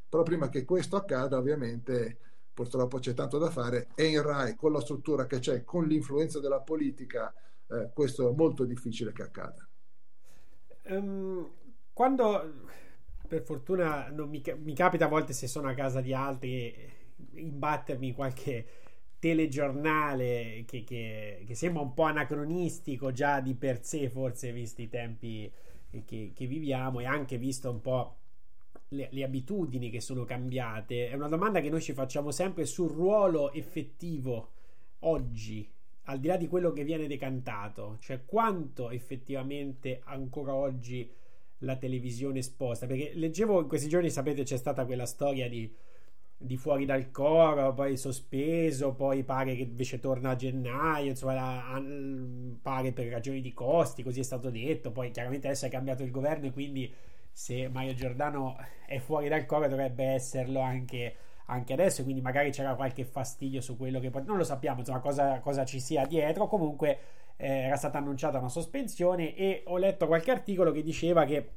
[0.08, 2.18] Però prima che questo accada, ovviamente,
[2.54, 6.38] purtroppo c'è tanto da fare, e in RAI, con la struttura che c'è, con l'influenza
[6.38, 7.34] della politica,
[7.66, 9.68] eh, questo è molto difficile che accada.
[10.84, 11.50] Um,
[11.92, 12.52] quando
[13.26, 16.74] per fortuna mi, mi, capita a volte se sono a casa di altri
[17.34, 18.66] imbattermi in qualche
[19.18, 24.88] telegiornale che, che, che, sembra un po' anacronistico già di per sé, forse visti i
[24.88, 25.50] tempi
[26.04, 28.16] che, che viviamo e anche visto un po'
[28.88, 31.08] le, le, abitudini che sono cambiate.
[31.08, 34.50] È una domanda che noi ci facciamo sempre sul ruolo effettivo
[35.00, 35.66] oggi
[36.04, 41.10] al di là di quello che viene decantato, cioè quanto effettivamente ancora oggi
[41.64, 42.86] la televisione esposta.
[42.86, 45.72] Perché leggevo in questi giorni, sapete, c'è stata quella storia di,
[46.36, 51.82] di fuori dal coro, poi sospeso, poi pare che invece torna a gennaio, insomma, la,
[52.62, 54.92] pare per ragioni di costi, così è stato detto.
[54.92, 56.92] Poi chiaramente adesso è cambiato il governo e quindi
[57.32, 58.56] se Mario Giordano
[58.86, 63.76] è fuori dal coro dovrebbe esserlo anche anche adesso, quindi magari c'era qualche fastidio su
[63.76, 66.46] quello che poi non lo sappiamo, insomma, cosa, cosa ci sia dietro.
[66.46, 66.98] Comunque
[67.36, 71.50] eh, era stata annunciata una sospensione e ho letto qualche articolo che diceva che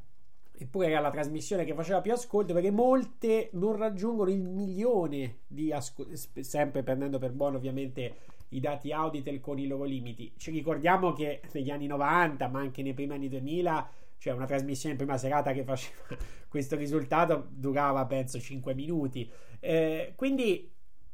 [0.60, 5.72] eppure era la trasmissione che faceva più ascolto perché molte non raggiungono il milione di
[5.72, 8.16] ascolti, sempre prendendo per buono ovviamente
[8.50, 10.34] i dati Auditel con i loro limiti.
[10.38, 14.94] Ci ricordiamo che negli anni 90, ma anche nei primi anni 2000 cioè una trasmissione
[14.94, 16.02] in prima serata che faceva
[16.50, 20.72] questo risultato durava penso 5 minuti eh, quindi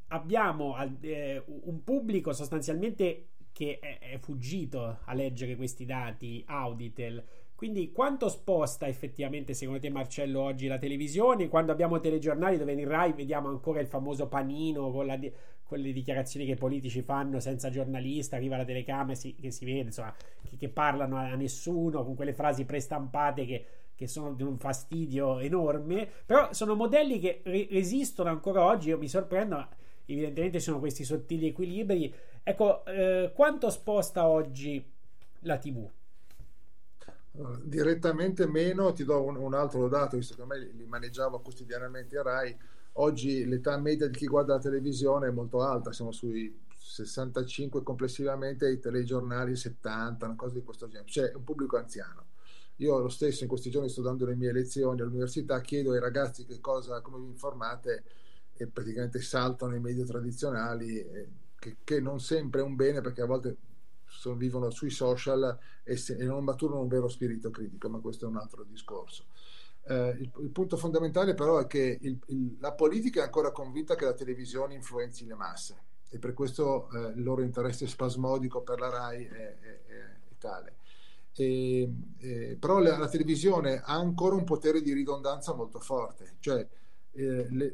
[0.07, 7.23] abbiamo eh, un pubblico sostanzialmente che è, è, fuggito a leggere questi dati Auditel.
[7.55, 11.47] Quindi quanto sposta effettivamente secondo te Marcello oggi la televisione?
[11.47, 15.17] Quando abbiamo telegiornali dove in Rai vediamo ancora il famoso panino con la,
[15.63, 19.81] quelle dichiarazioni che i politici fanno senza giornalista, arriva la telecamera si, che si vede,
[19.81, 24.57] insomma, che, che, parlano a nessuno con quelle frasi prestampate che, che sono di un
[24.57, 29.67] fastidio enorme, però sono modelli che re- resistono ancora oggi, io mi sorprendo,
[30.05, 32.13] evidentemente sono questi sottili equilibri.
[32.43, 34.83] Ecco, eh, quanto sposta oggi
[35.39, 35.89] la TV?
[37.63, 42.17] Direttamente meno, ti do un, un altro dato, visto che a me li maneggiavo quotidianamente
[42.17, 42.57] a RAI
[42.97, 48.69] Oggi l'età media di chi guarda la televisione è molto alta, siamo sui 65 complessivamente,
[48.69, 51.09] i telegiornali 70, una cosa di questo genere.
[51.09, 52.25] C'è un pubblico anziano.
[52.77, 56.45] Io lo stesso in questi giorni sto dando le mie lezioni all'università, chiedo ai ragazzi
[56.45, 58.03] che cosa, come vi informate
[58.53, 61.27] e praticamente saltano i media tradizionali, eh,
[61.63, 63.55] che, che, non sempre è un bene perché a volte
[64.05, 68.25] sono, vivono sui social e, se, e non maturano un vero spirito critico, ma questo
[68.25, 69.23] è un altro discorso.
[69.85, 73.95] Eh, il, il, punto fondamentale però è che il, il, la politica è ancora convinta
[73.95, 78.79] che la televisione influenzi le masse e per questo eh, il loro interesse spasmodico per
[78.79, 80.75] la RAI è, è, è tale.
[81.35, 81.89] E,
[82.19, 86.65] e, però la, la, televisione ha ancora un potere di ridondanza molto forte, cioè
[87.13, 87.73] eh, le,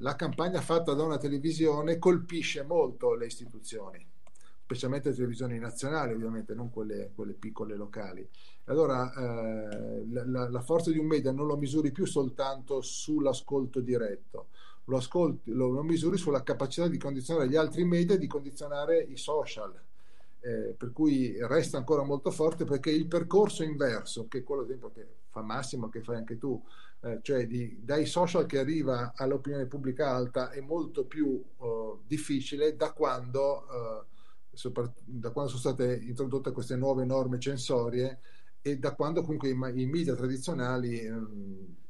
[0.00, 4.04] la campagna fatta da una televisione colpisce molto le istituzioni,
[4.64, 8.26] specialmente le televisioni nazionali ovviamente, non quelle, quelle piccole locali.
[8.64, 14.48] Allora eh, la, la, forza di un media non lo misuri più soltanto sull'ascolto diretto,
[14.84, 18.98] lo, ascolti, lo, lo misuri sulla capacità di condizionare gli altri media e di condizionare
[19.00, 19.86] i social
[20.40, 24.78] eh, per cui resta ancora molto forte perché il percorso inverso, che è quello che
[25.30, 26.62] fa Massimo, che fai anche tu,
[27.00, 32.76] eh, cioè di, dai social che arriva all'opinione pubblica alta, è molto più uh, difficile
[32.76, 34.06] da quando, uh,
[34.52, 38.20] sopra, da quando sono state introdotte queste nuove norme censorie
[38.60, 41.14] e da quando comunque i, i media tradizionali eh,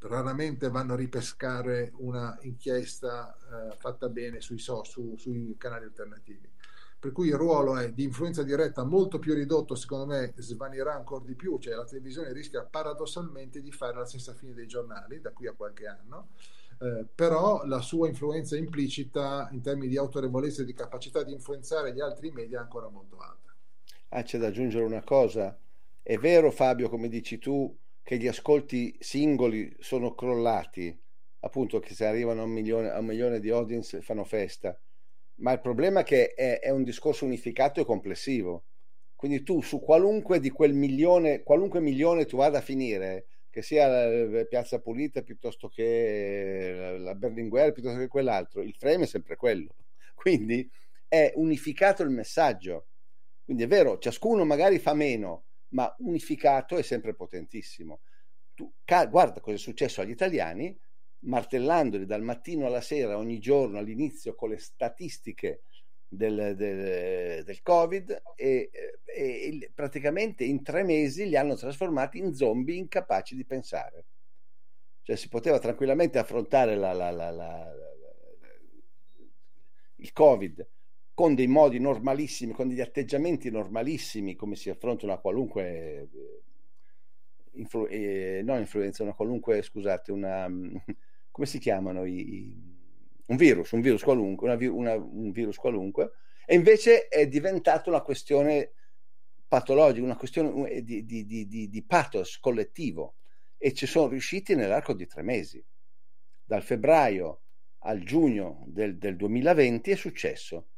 [0.01, 6.49] raramente vanno a ripescare una inchiesta eh, fatta bene sui, so, su, sui canali alternativi
[6.99, 11.25] per cui il ruolo è di influenza diretta molto più ridotto, secondo me svanirà ancora
[11.25, 15.31] di più, cioè la televisione rischia paradossalmente di fare la stessa fine dei giornali da
[15.31, 16.31] qui a qualche anno,
[16.81, 21.93] eh, però la sua influenza implicita in termini di autorevolezza e di capacità di influenzare
[21.93, 23.55] gli altri media è ancora molto alta.
[24.09, 25.57] Ah, c'è da aggiungere una cosa,
[26.03, 30.99] è vero Fabio, come dici tu, che gli ascolti singoli sono crollati,
[31.41, 34.77] appunto che se arrivano a un milione, a un milione di audience fanno festa
[35.39, 38.65] ma il problema è che è, è un discorso unificato e complessivo.
[39.15, 44.47] Quindi tu su qualunque di quel milione, qualunque milione tu vada a finire, che sia
[44.47, 49.75] Piazza Pulita piuttosto che la Berlinguer, piuttosto che quell'altro, il frame è sempre quello.
[50.15, 50.71] Quindi
[51.09, 52.89] è unificato il messaggio.
[53.45, 58.01] Quindi è vero, ciascuno magari fa meno, ma unificato è sempre potentissimo.
[58.55, 60.77] Tu, guarda cosa è successo agli italiani
[61.21, 65.63] martellandoli dal mattino alla sera ogni giorno all'inizio con le statistiche
[66.09, 68.71] del, del, del Covid e,
[69.05, 74.05] e, praticamente in tre mesi li hanno trasformati in zombie incapaci di pensare.
[75.03, 77.75] Cioè si poteva tranquillamente affrontare la, la, la,
[79.97, 80.67] il Covid
[81.15, 86.09] con dei modi normalissimi, con degli atteggiamenti normalissimi, come si affronta una qualunque eh,
[87.55, 90.49] influ- eh, non influenza, una qualunque, scusate, una
[91.39, 92.77] come si chiamano i, i,
[93.29, 96.11] un virus, un virus qualunque, una, una, un virus qualunque,
[96.45, 98.73] e invece è diventato una questione
[99.47, 103.19] patologica, una questione di, di, di, di pathos collettivo
[103.57, 105.65] e ci sono riusciti nell'arco di tre mesi.
[106.43, 107.43] Dal febbraio
[107.83, 110.71] al giugno del, del 2020 è successo.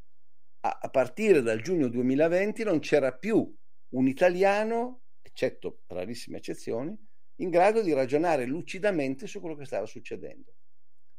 [0.60, 3.50] A, a, partire dal giugno 2020 non c'era più
[3.92, 6.94] un italiano, eccetto rarissime eccezioni,
[7.40, 10.54] in grado di ragionare lucidamente su quello che stava succedendo.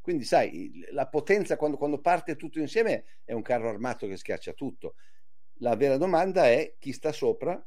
[0.02, 4.54] Quindi, sai, la potenza quando, quando parte tutto insieme è un carro armato che schiaccia
[4.54, 4.96] tutto.
[5.60, 7.64] La vera domanda è chi sta sopra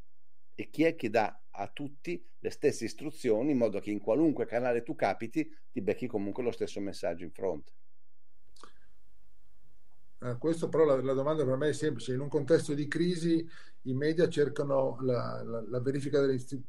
[0.54, 4.46] e chi è che dà a tutti le stesse istruzioni in modo che in qualunque
[4.46, 7.72] canale tu capiti ti becchi comunque lo stesso messaggio in fronte.
[10.24, 12.14] Eh, questo però la, la, domanda per me è semplice.
[12.14, 13.46] In un contesto di crisi
[13.82, 16.18] i media cercano la, la, la verifica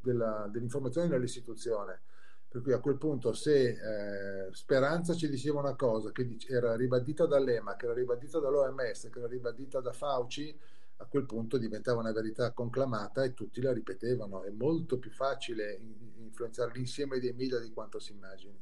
[0.02, 2.02] della, dell'informazione nell'istituzione.
[2.50, 7.26] Per cui a quel punto se eh, Speranza ci diceva una cosa che era ribadita
[7.26, 10.58] dall'EMA, che era ribadita dall'OMS, che era ribadita da Fauci,
[10.98, 14.44] a quel punto diventava una verità conclamata e tutti la ripetevano.
[14.44, 15.80] È molto più facile
[16.18, 18.58] influenzare l'insieme dei media di quanto si immagini.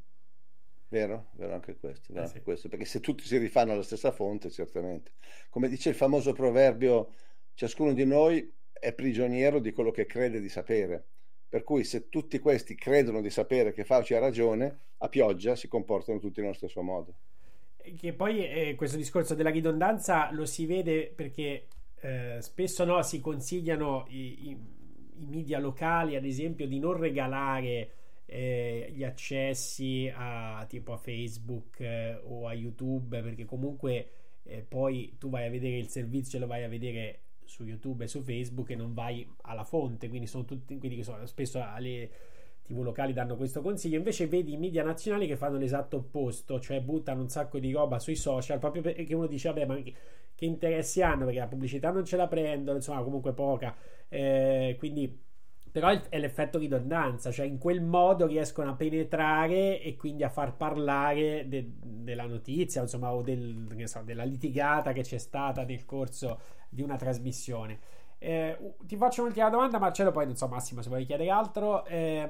[0.93, 2.33] Vero, vero anche questo, vero eh sì.
[2.33, 5.13] anche questo, perché se tutti si rifanno alla stessa fonte, certamente.
[5.49, 7.13] Come dice il famoso proverbio,
[7.55, 11.03] ciascuno di noi è prigioniero di quello che crede di sapere.
[11.49, 15.67] Per cui se tutti questi credono di sapere che Fauci ha ragione, a pioggia si
[15.67, 17.15] comportano tutti nello stesso modo.
[17.97, 21.69] Che poi eh, questo discorso della ridondanza lo si vede perché
[22.01, 24.57] eh, spesso no, si consigliano i, i,
[25.21, 28.02] i media locali, ad esempio, di non regalare
[28.33, 34.09] eh, gli accessi a tipo a Facebook eh, o a YouTube perché comunque
[34.41, 38.05] eh, poi tu vai a vedere il servizio e lo vai a vedere su YouTube
[38.05, 42.09] e su Facebook e non vai alla fonte quindi sono tutti quindi sono, spesso alle
[42.63, 43.97] tv locali danno questo consiglio.
[43.97, 47.99] Invece vedi i media nazionali che fanno l'esatto opposto cioè buttano un sacco di roba
[47.99, 49.93] sui social proprio perché uno dice vabbè ma che,
[50.33, 51.25] che interessi hanno?
[51.25, 53.75] Perché la pubblicità non ce la prendono insomma comunque poca.
[54.09, 55.21] Eh, quindi
[55.73, 60.55] però è l'effetto ridondanza, cioè in quel modo riescono a penetrare e quindi a far
[60.55, 66.39] parlare de- della notizia, insomma, o del, so, della litigata che c'è stata nel corso
[66.69, 67.79] di una trasmissione.
[68.19, 71.83] Eh, ti faccio un'ultima domanda, Marcello, poi non so Massimo se vuoi chiedere altro.
[71.85, 72.29] Eh,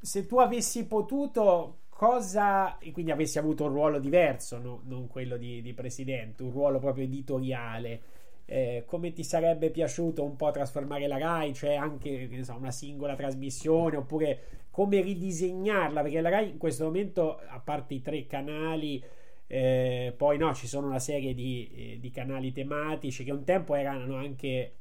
[0.00, 4.80] se tu avessi potuto, cosa, e quindi avessi avuto un ruolo diverso, no?
[4.86, 8.02] non quello di, di, presidente, un ruolo proprio editoriale,
[8.46, 13.14] eh, come ti sarebbe piaciuto un po' trasformare la RAI, cioè anche so, una singola
[13.14, 14.40] trasmissione, oppure
[14.70, 19.02] come ridisegnarla, perché la RAI in questo momento, a parte i tre canali,
[19.46, 23.74] eh, poi no, ci sono una serie di, eh, di, canali tematici che un tempo
[23.74, 24.72] erano anche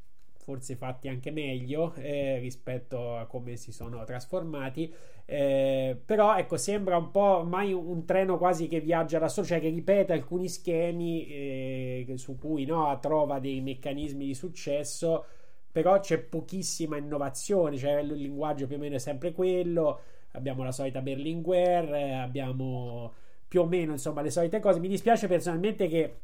[0.44, 4.94] forse fatti anche meglio eh, rispetto a come si sono trasformati.
[5.26, 9.62] Eh, però ecco, sembra un po' un, un, treno quasi che viaggia da solo, cioè
[9.62, 15.26] che ripete alcuni schemi eh, su cui no, trova dei meccanismi di successo,
[15.72, 20.02] però c'è pochissima innovazione, cioè il linguaggio più o meno è sempre quello.
[20.34, 23.14] Abbiamo la solita Berlinguer, eh, abbiamo
[23.48, 24.80] più o meno insomma le solite cose.
[24.80, 26.16] Mi dispiace personalmente che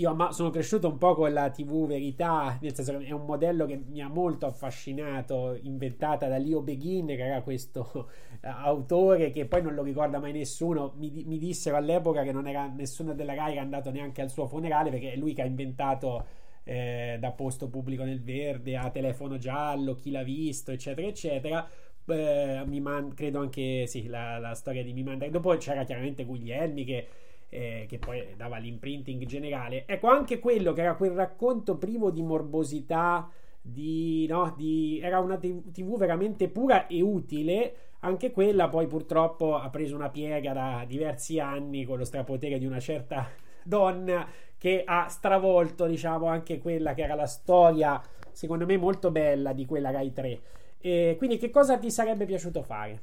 [0.00, 3.66] io sono cresciuto un po' con la TV Verità, nel senso che è un modello
[3.66, 8.08] che mi ha molto affascinato, inventata da Leo Beghin, che era questo
[8.42, 10.94] autore che poi non lo ricorda mai nessuno.
[10.96, 14.30] Mi, mi dissero all'epoca che non era nessuno della Rai che è andato neanche al
[14.30, 16.26] suo funerale perché è lui che ha inventato
[16.64, 21.68] eh, da posto pubblico nel verde a telefono giallo, chi l'ha visto, eccetera, eccetera.
[22.06, 25.28] Eh, man- credo anche sì, la, la storia di Mi Manda.
[25.28, 27.08] Dopo c'era chiaramente Guglielmi che
[27.50, 29.84] eh, che poi dava l'imprinting generale.
[29.86, 33.28] Ecco, anche quello che era quel racconto privo di morbosità,
[33.60, 37.74] di, no, di, era una TV veramente pura e utile.
[38.02, 42.64] Anche quella poi purtroppo ha preso una piega da diversi anni con lo strapotere di
[42.64, 43.28] una certa
[43.62, 44.26] donna
[44.56, 49.66] che ha stravolto, diciamo, anche quella che era la storia, secondo me, molto bella di
[49.66, 50.40] quella Rai 3.
[50.78, 53.02] E quindi, che cosa ti sarebbe piaciuto fare?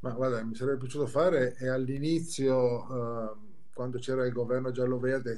[0.00, 3.36] Ma guarda, mi sarebbe piaciuto fare è all'inizio, uh,
[3.72, 5.34] quando c'era il governo giallo-verde,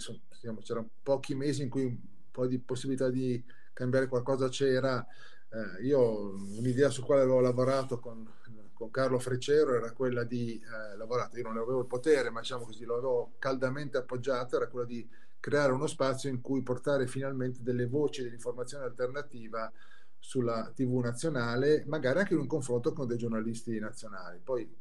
[0.62, 1.96] c'erano pochi mesi in cui un
[2.30, 3.42] po' di possibilità di
[3.72, 5.04] cambiare qualcosa c'era.
[5.48, 8.30] Uh, io un'idea su quale avevo lavorato con,
[8.74, 12.64] con Carlo Freccero era quella di uh, lavorare, io non avevo il potere, ma diciamo
[12.64, 15.08] così, lo avevo caldamente appoggiato, era quella di
[15.40, 19.72] creare uno spazio in cui portare finalmente delle voci dell'informazione alternativa
[20.20, 24.38] sulla TV nazionale, magari anche in un confronto con dei giornalisti nazionali.
[24.42, 24.72] Poi,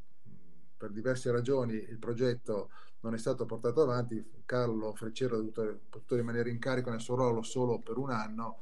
[0.77, 2.69] per diverse ragioni, il progetto
[3.01, 4.23] non è stato portato avanti.
[4.45, 8.59] Carlo Freccero ha dovuto, potuto rimanere in carico nel suo ruolo solo per un anno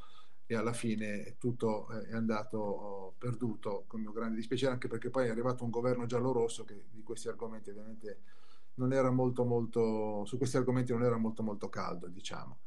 [0.49, 5.30] e alla fine tutto è andato perduto con mio grande dispiacere anche perché poi è
[5.30, 8.19] arrivato un governo giallo-rosso che di questi argomenti ovviamente
[8.75, 12.59] non era molto molto su questi argomenti non era molto molto caldo diciamo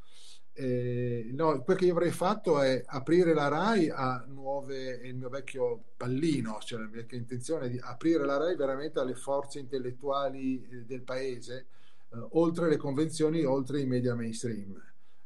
[0.52, 5.28] eh, no, quel che io avrei fatto è aprire la RAI a nuove, il mio
[5.28, 10.62] vecchio pallino, cioè la mia intenzione è di aprire la RAI veramente alle forze intellettuali
[10.62, 11.66] eh, del paese,
[12.12, 14.78] eh, oltre le convenzioni, oltre i media mainstream.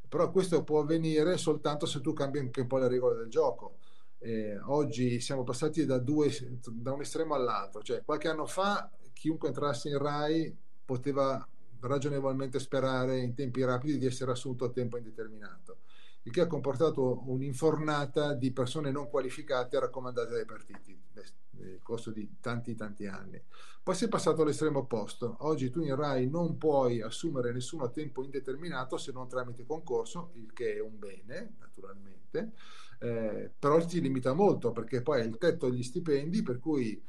[0.08, 3.78] Però questo può avvenire soltanto se tu cambi anche un po' le regole del gioco.
[4.18, 6.30] Eh, oggi siamo passati da, due,
[6.70, 11.46] da un estremo all'altro, cioè qualche anno fa chiunque entrasse in RAI poteva
[11.86, 15.78] ragionevolmente sperare in tempi rapidi di essere assunto a tempo indeterminato,
[16.22, 22.36] il che ha comportato un'infornata di persone non qualificate raccomandate dai partiti nel corso di
[22.40, 23.40] tanti tanti anni.
[23.82, 25.36] Poi si è passato all'estremo opposto.
[25.40, 30.30] Oggi tu in RAI non puoi assumere nessuno a tempo indeterminato se non tramite concorso,
[30.34, 32.52] il che è un bene, naturalmente,
[33.00, 37.00] eh, però ti limita molto perché poi è il tetto degli stipendi per cui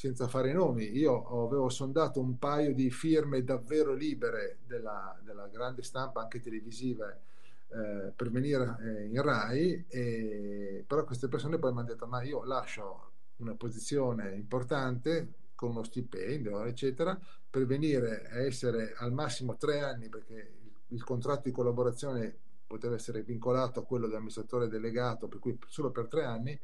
[0.00, 5.82] senza fare nomi, io avevo sondato un paio di firme davvero libere della, della grande
[5.82, 11.80] stampa, anche televisiva, eh, per venire eh, in RAI, e, però queste persone poi mi
[11.80, 17.20] hanno detto ma io lascio una posizione importante con uno stipendio, eccetera,
[17.50, 20.32] per venire a essere al massimo tre anni, perché
[20.62, 22.34] il, il contratto di collaborazione
[22.66, 26.58] poteva essere vincolato a quello dell'amministratore delegato, per cui solo per tre anni,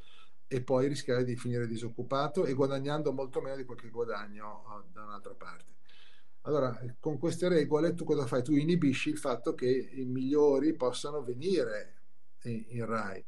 [0.49, 4.93] e poi rischiare di finire disoccupato e guadagnando molto meno di quel che guadagno uh,
[4.93, 5.75] da un'altra parte.
[6.43, 8.43] Allora, con queste regole tu cosa fai?
[8.43, 11.95] Tu inibisci il fatto che i migliori possano venire
[12.43, 13.25] in, in RAI.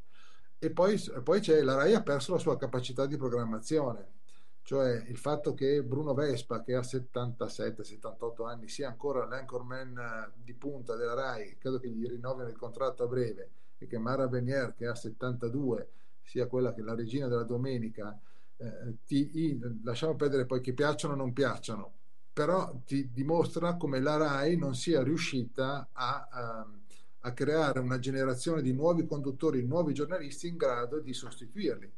[0.60, 4.16] E poi, poi c'è, la RAI ha perso la sua capacità di programmazione,
[4.62, 10.54] cioè il fatto che Bruno Vespa, che ha 77-78 anni, sia ancora l'anchorman eh, di
[10.54, 14.74] punta della RAI, credo che gli rinnovino il contratto a breve, e che Mara Venier,
[14.74, 15.90] che ha 72,
[16.28, 18.20] sia quella che la regina della domenica,
[18.58, 21.94] eh, ti, lasciamo perdere poi che piacciono o non piacciono,
[22.34, 26.80] però ti dimostra come la RAI non sia riuscita a, a, ehm,
[27.20, 31.90] a creare una generazione di nuovi conduttori, nuovi giornalisti in grado di sostituirli.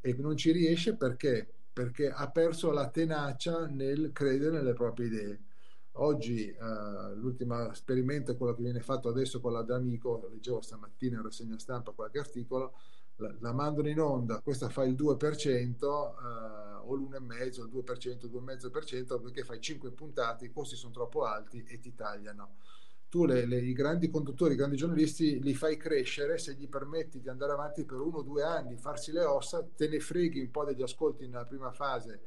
[0.00, 1.46] E non ci riesce perché?
[1.72, 5.40] Perché ha perso la tenacia nel credere nelle proprie idee.
[5.98, 11.16] Oggi eh, l'ultimo esperimento è quello che viene fatto adesso con la D'Amico, leggevo stamattina
[11.16, 12.74] in rassegna stampa qualche articolo,
[13.16, 19.20] la, mandano in onda, questa fa il 2%, eh, o l'1,5%, il 2%, il 2,5%,
[19.22, 22.56] perché fai 5 puntate, i costi sono troppo alti e ti tagliano.
[23.08, 27.20] Tu le, le, i grandi conduttori, i grandi giornalisti li fai crescere, se gli permetti
[27.20, 30.50] di andare avanti per uno o due anni, farsi le ossa, te ne freghi un
[30.50, 32.20] po' degli ascolti nella prima fase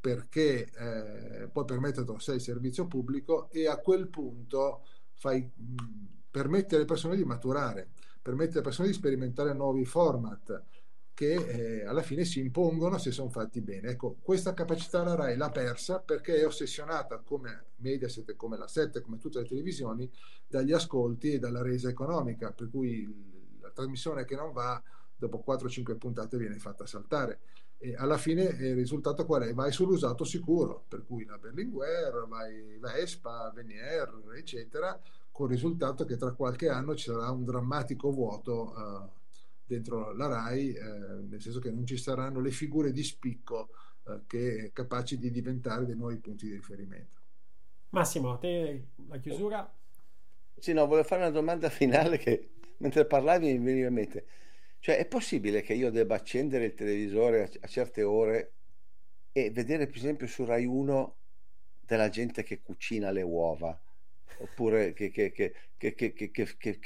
[0.00, 4.84] perché eh, poi permetterlo sei il servizio pubblico e a quel punto
[5.14, 5.74] fai, mh,
[6.30, 7.90] permette alle persone di maturare
[8.28, 10.62] permette alle persone di sperimentare nuovi format
[11.14, 13.88] che eh, alla fine si impongono se sono fatti bene.
[13.88, 19.00] Ecco, questa capacità la RAI l'ha persa perché è ossessionata come Mediaset, come la 7,
[19.00, 20.08] come tutte le televisioni,
[20.46, 24.80] dagli ascolti e dalla resa economica, per cui la trasmissione che non va
[25.16, 27.40] dopo 4-5 puntate viene fatta saltare.
[27.78, 29.54] E alla fine il risultato qual è?
[29.54, 35.00] Vai sull'usato sicuro, per cui la Berlinguer, vai Vespa, Venier, eccetera,
[35.38, 39.08] con il risultato che tra qualche anno ci sarà un drammatico vuoto uh,
[39.64, 40.82] dentro la RAI, eh,
[41.28, 43.68] nel senso che non ci saranno le figure di spicco
[44.08, 47.18] eh, che capaci di diventare dei nuovi punti di riferimento.
[47.90, 49.72] Massimo, a te la chiusura?
[50.56, 54.26] Sì, no, volevo fare una domanda finale che mentre parlavi mi veniva in mente.
[54.80, 58.54] Cioè, è possibile che io debba accendere il televisore a, a certe ore
[59.30, 61.16] e vedere, per esempio, su Rai 1
[61.78, 63.80] della gente che cucina le uova?
[64.38, 65.10] Oppure che,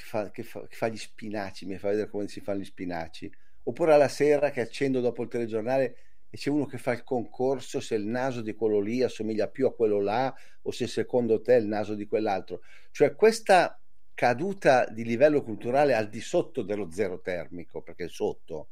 [0.02, 3.30] fa, gli spinaci, mi fa vedere come si fanno gli spinaci,
[3.64, 5.96] oppure alla sera che accendo dopo il telegiornale
[6.30, 9.66] e c'è uno che fa il concorso se il naso di quello lì assomiglia più
[9.66, 12.62] a quello là o se secondo te il naso di quell'altro.
[12.90, 13.78] Cioè questa
[14.14, 18.68] caduta di livello culturale al di sotto dello zero termico, perché sotto,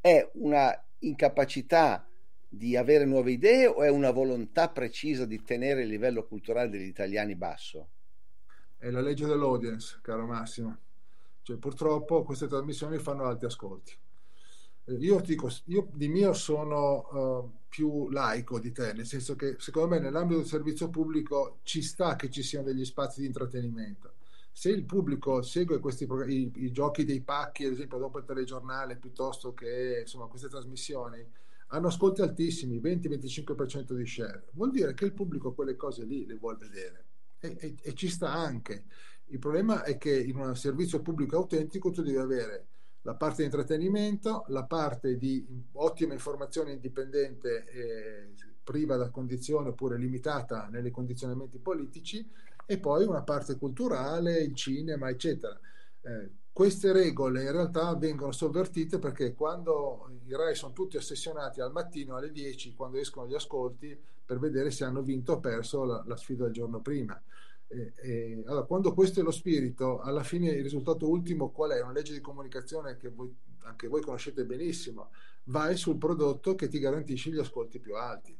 [0.00, 2.08] è una incapacità
[2.48, 6.86] di avere nuove idee o è una volontà precisa di tenere il livello culturale degli
[6.86, 7.90] italiani basso?
[8.86, 10.78] È la legge dell'audience, caro Massimo.
[11.42, 13.92] Cioè, purtroppo queste trasmissioni fanno alti ascolti.
[14.84, 19.56] Eh, io, dico, io di mio sono uh, più laico di te, nel senso che
[19.58, 24.14] secondo me nell'ambito del servizio pubblico ci sta che ci siano degli spazi di intrattenimento.
[24.52, 28.96] Se il pubblico segue questi i, i giochi dei pacchi, ad esempio dopo il telegiornale,
[28.96, 31.28] piuttosto che insomma, queste trasmissioni,
[31.68, 36.36] hanno ascolti altissimi, 20-25% di share, vuol dire che il pubblico quelle cose lì le
[36.36, 37.05] vuole vedere
[37.46, 38.84] e, e, e, ci sta anche.
[39.26, 42.66] Il problema è che in un servizio pubblico autentico tu devi avere
[43.02, 48.32] la parte di intrattenimento, la parte di ottima informazione indipendente e
[48.62, 52.28] priva da condizioni oppure limitata nei condizionamenti politici
[52.66, 55.58] e poi una parte culturale, il cinema, eccetera.
[56.02, 61.70] Eh, queste regole in realtà vengono sovvertite perché quando i RAI sono tutti ossessionati al
[61.70, 63.96] mattino alle 10, quando escono gli ascolti,
[64.26, 67.20] per vedere se hanno vinto o perso la, la sfida del giorno prima.
[67.68, 71.80] E, e, allora, quando questo è lo spirito, alla fine il risultato ultimo qual è?
[71.80, 75.10] Una legge di comunicazione che voi, anche voi conoscete benissimo,
[75.44, 78.36] vai sul prodotto che ti garantisce gli ascolti più alti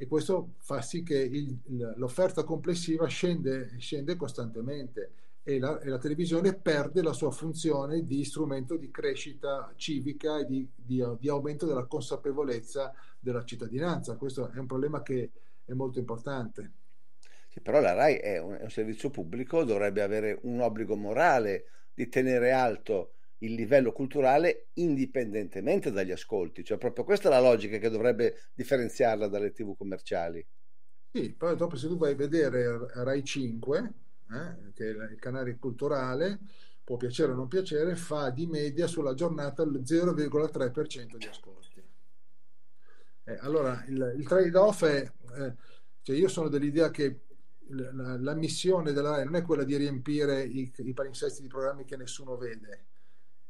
[0.00, 1.58] e questo fa sì che il,
[1.96, 5.12] l'offerta complessiva scende, scende costantemente
[5.42, 10.46] e la, e la, televisione perde la sua funzione di strumento di crescita civica e
[10.46, 14.16] di, di, di aumento della consapevolezza della cittadinanza.
[14.16, 15.30] Questo è un problema che
[15.64, 16.72] è molto importante.
[17.48, 21.64] Sì, però la RAI è un, è un, servizio pubblico, dovrebbe avere un obbligo morale
[21.92, 27.78] di tenere alto il livello culturale indipendentemente dagli ascolti, cioè proprio questa è la logica
[27.78, 30.46] che dovrebbe differenziarla dalle tv commerciali.
[31.12, 33.92] Sì, poi dopo se tu vai a vedere Rai 5,
[34.30, 36.38] eh, che è il canale culturale,
[36.84, 41.69] può piacere o non piacere, fa di media sulla giornata il 0,3% di ascolti.
[43.30, 45.54] Eh, allora il, il trade-off è, eh,
[46.02, 47.20] cioè io sono dell'idea che
[47.68, 51.84] la, la, missione della RAI non è quella di riempire i, i palinsesti di programmi
[51.84, 52.86] che nessuno vede,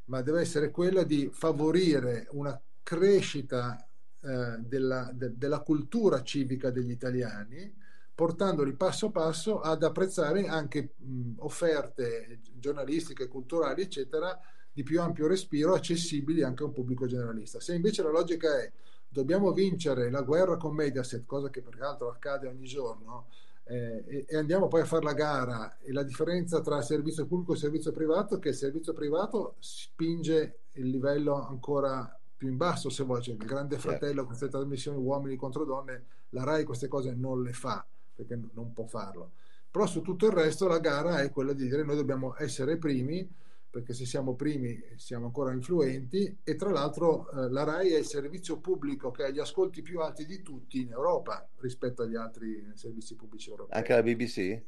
[0.07, 3.82] ma deve essere quella di favorire una crescita
[4.20, 7.74] eh, della, de, della cultura civica degli italiani,
[8.15, 14.39] portandoli passo passo ad apprezzare anche mh, offerte giornalistiche, culturali, eccetera,
[14.70, 17.61] di più ampio respiro, accessibili anche a un pubblico generalista.
[17.61, 18.70] Se invece la logica è
[19.10, 23.26] dobbiamo vincere la guerra con Mediaset, cosa che peraltro accade ogni giorno,
[23.64, 27.52] eh, e, e, andiamo poi a fare la gara e la differenza tra servizio pubblico
[27.52, 32.88] e servizio privato è che il servizio privato spinge il livello ancora più in basso
[32.88, 33.90] se vuoi, cioè il grande certo.
[33.90, 37.84] fratello, queste trasmissioni uomini contro donne, la RAI queste cose non le fa
[38.14, 39.32] perché non può farlo.
[39.70, 43.28] Però su tutto il resto la gara è quella di dire noi dobbiamo essere primi,
[43.70, 48.05] perché se siamo primi siamo ancora influenti e tra l'altro eh, la RAI è il
[48.05, 52.70] servizio pubblico che ha gli ascolti più alti di tutti in Europa rispetto agli altri
[52.74, 53.78] servizi pubblici europei.
[53.78, 54.62] Anche la BBC?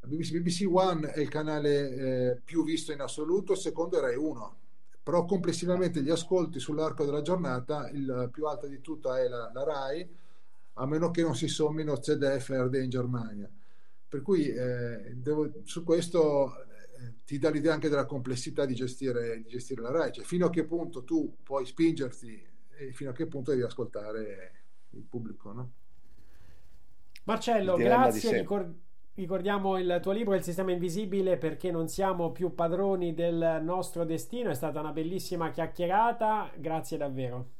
[0.00, 4.16] La BBC, BBC One è il canale eh, più visto in assoluto, secondo è Rai
[4.16, 4.58] 1
[5.02, 9.64] però complessivamente gli ascolti sull'arco della giornata, il più alta di tutta è la, la
[9.64, 10.08] RAI,
[10.74, 13.50] a meno che non si sommino ZDF e RD in Germania.
[14.08, 16.52] Per cui eh, devo, su questo
[17.24, 20.50] ti dà l'idea anche della complessità di gestire, di gestire la RAI, cioè fino a
[20.50, 22.46] che punto tu puoi spingerti
[22.78, 24.52] e fino a che punto devi ascoltare
[24.90, 25.52] il pubblico.
[25.52, 25.70] No?
[27.24, 28.38] Marcello, grazie.
[28.38, 28.74] Ricor-
[29.14, 34.50] ricordiamo il tuo libro Il sistema invisibile perché non siamo più padroni del nostro destino.
[34.50, 36.50] È stata una bellissima chiacchierata.
[36.56, 37.50] Grazie davvero.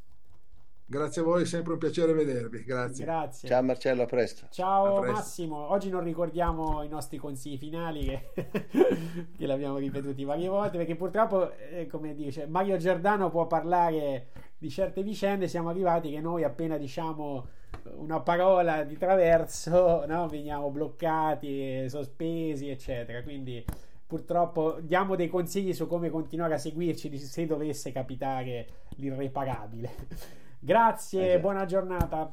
[0.90, 2.64] Grazie a voi, è sempre un piacere vedervi.
[2.64, 3.04] Grazie.
[3.04, 3.48] Grazie.
[3.48, 4.46] Ciao Marcello, a presto.
[4.50, 5.18] Ciao a presto.
[5.18, 5.70] Massimo.
[5.70, 8.50] Oggi non ricordiamo i nostri consigli finali che,
[9.38, 14.68] che l'abbiamo ripetuti varie volte perché purtroppo, eh, come dice Mario Giordano, può parlare di
[14.68, 15.46] certe vicende.
[15.46, 17.46] Siamo arrivati che noi appena diciamo
[17.94, 20.26] una parola di traverso, no?
[20.26, 23.22] veniamo bloccati, sospesi, eccetera.
[23.22, 23.64] Quindi
[24.04, 30.48] purtroppo diamo dei consigli su come continuare a seguirci se dovesse capitare l'irreparabile.
[30.62, 32.32] Grazie, eh buona giornata.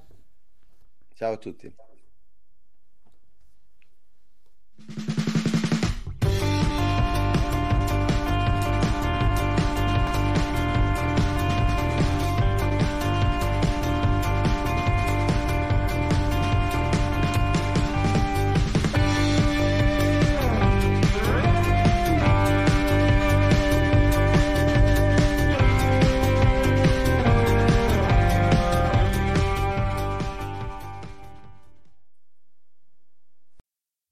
[1.14, 1.74] Ciao a tutti.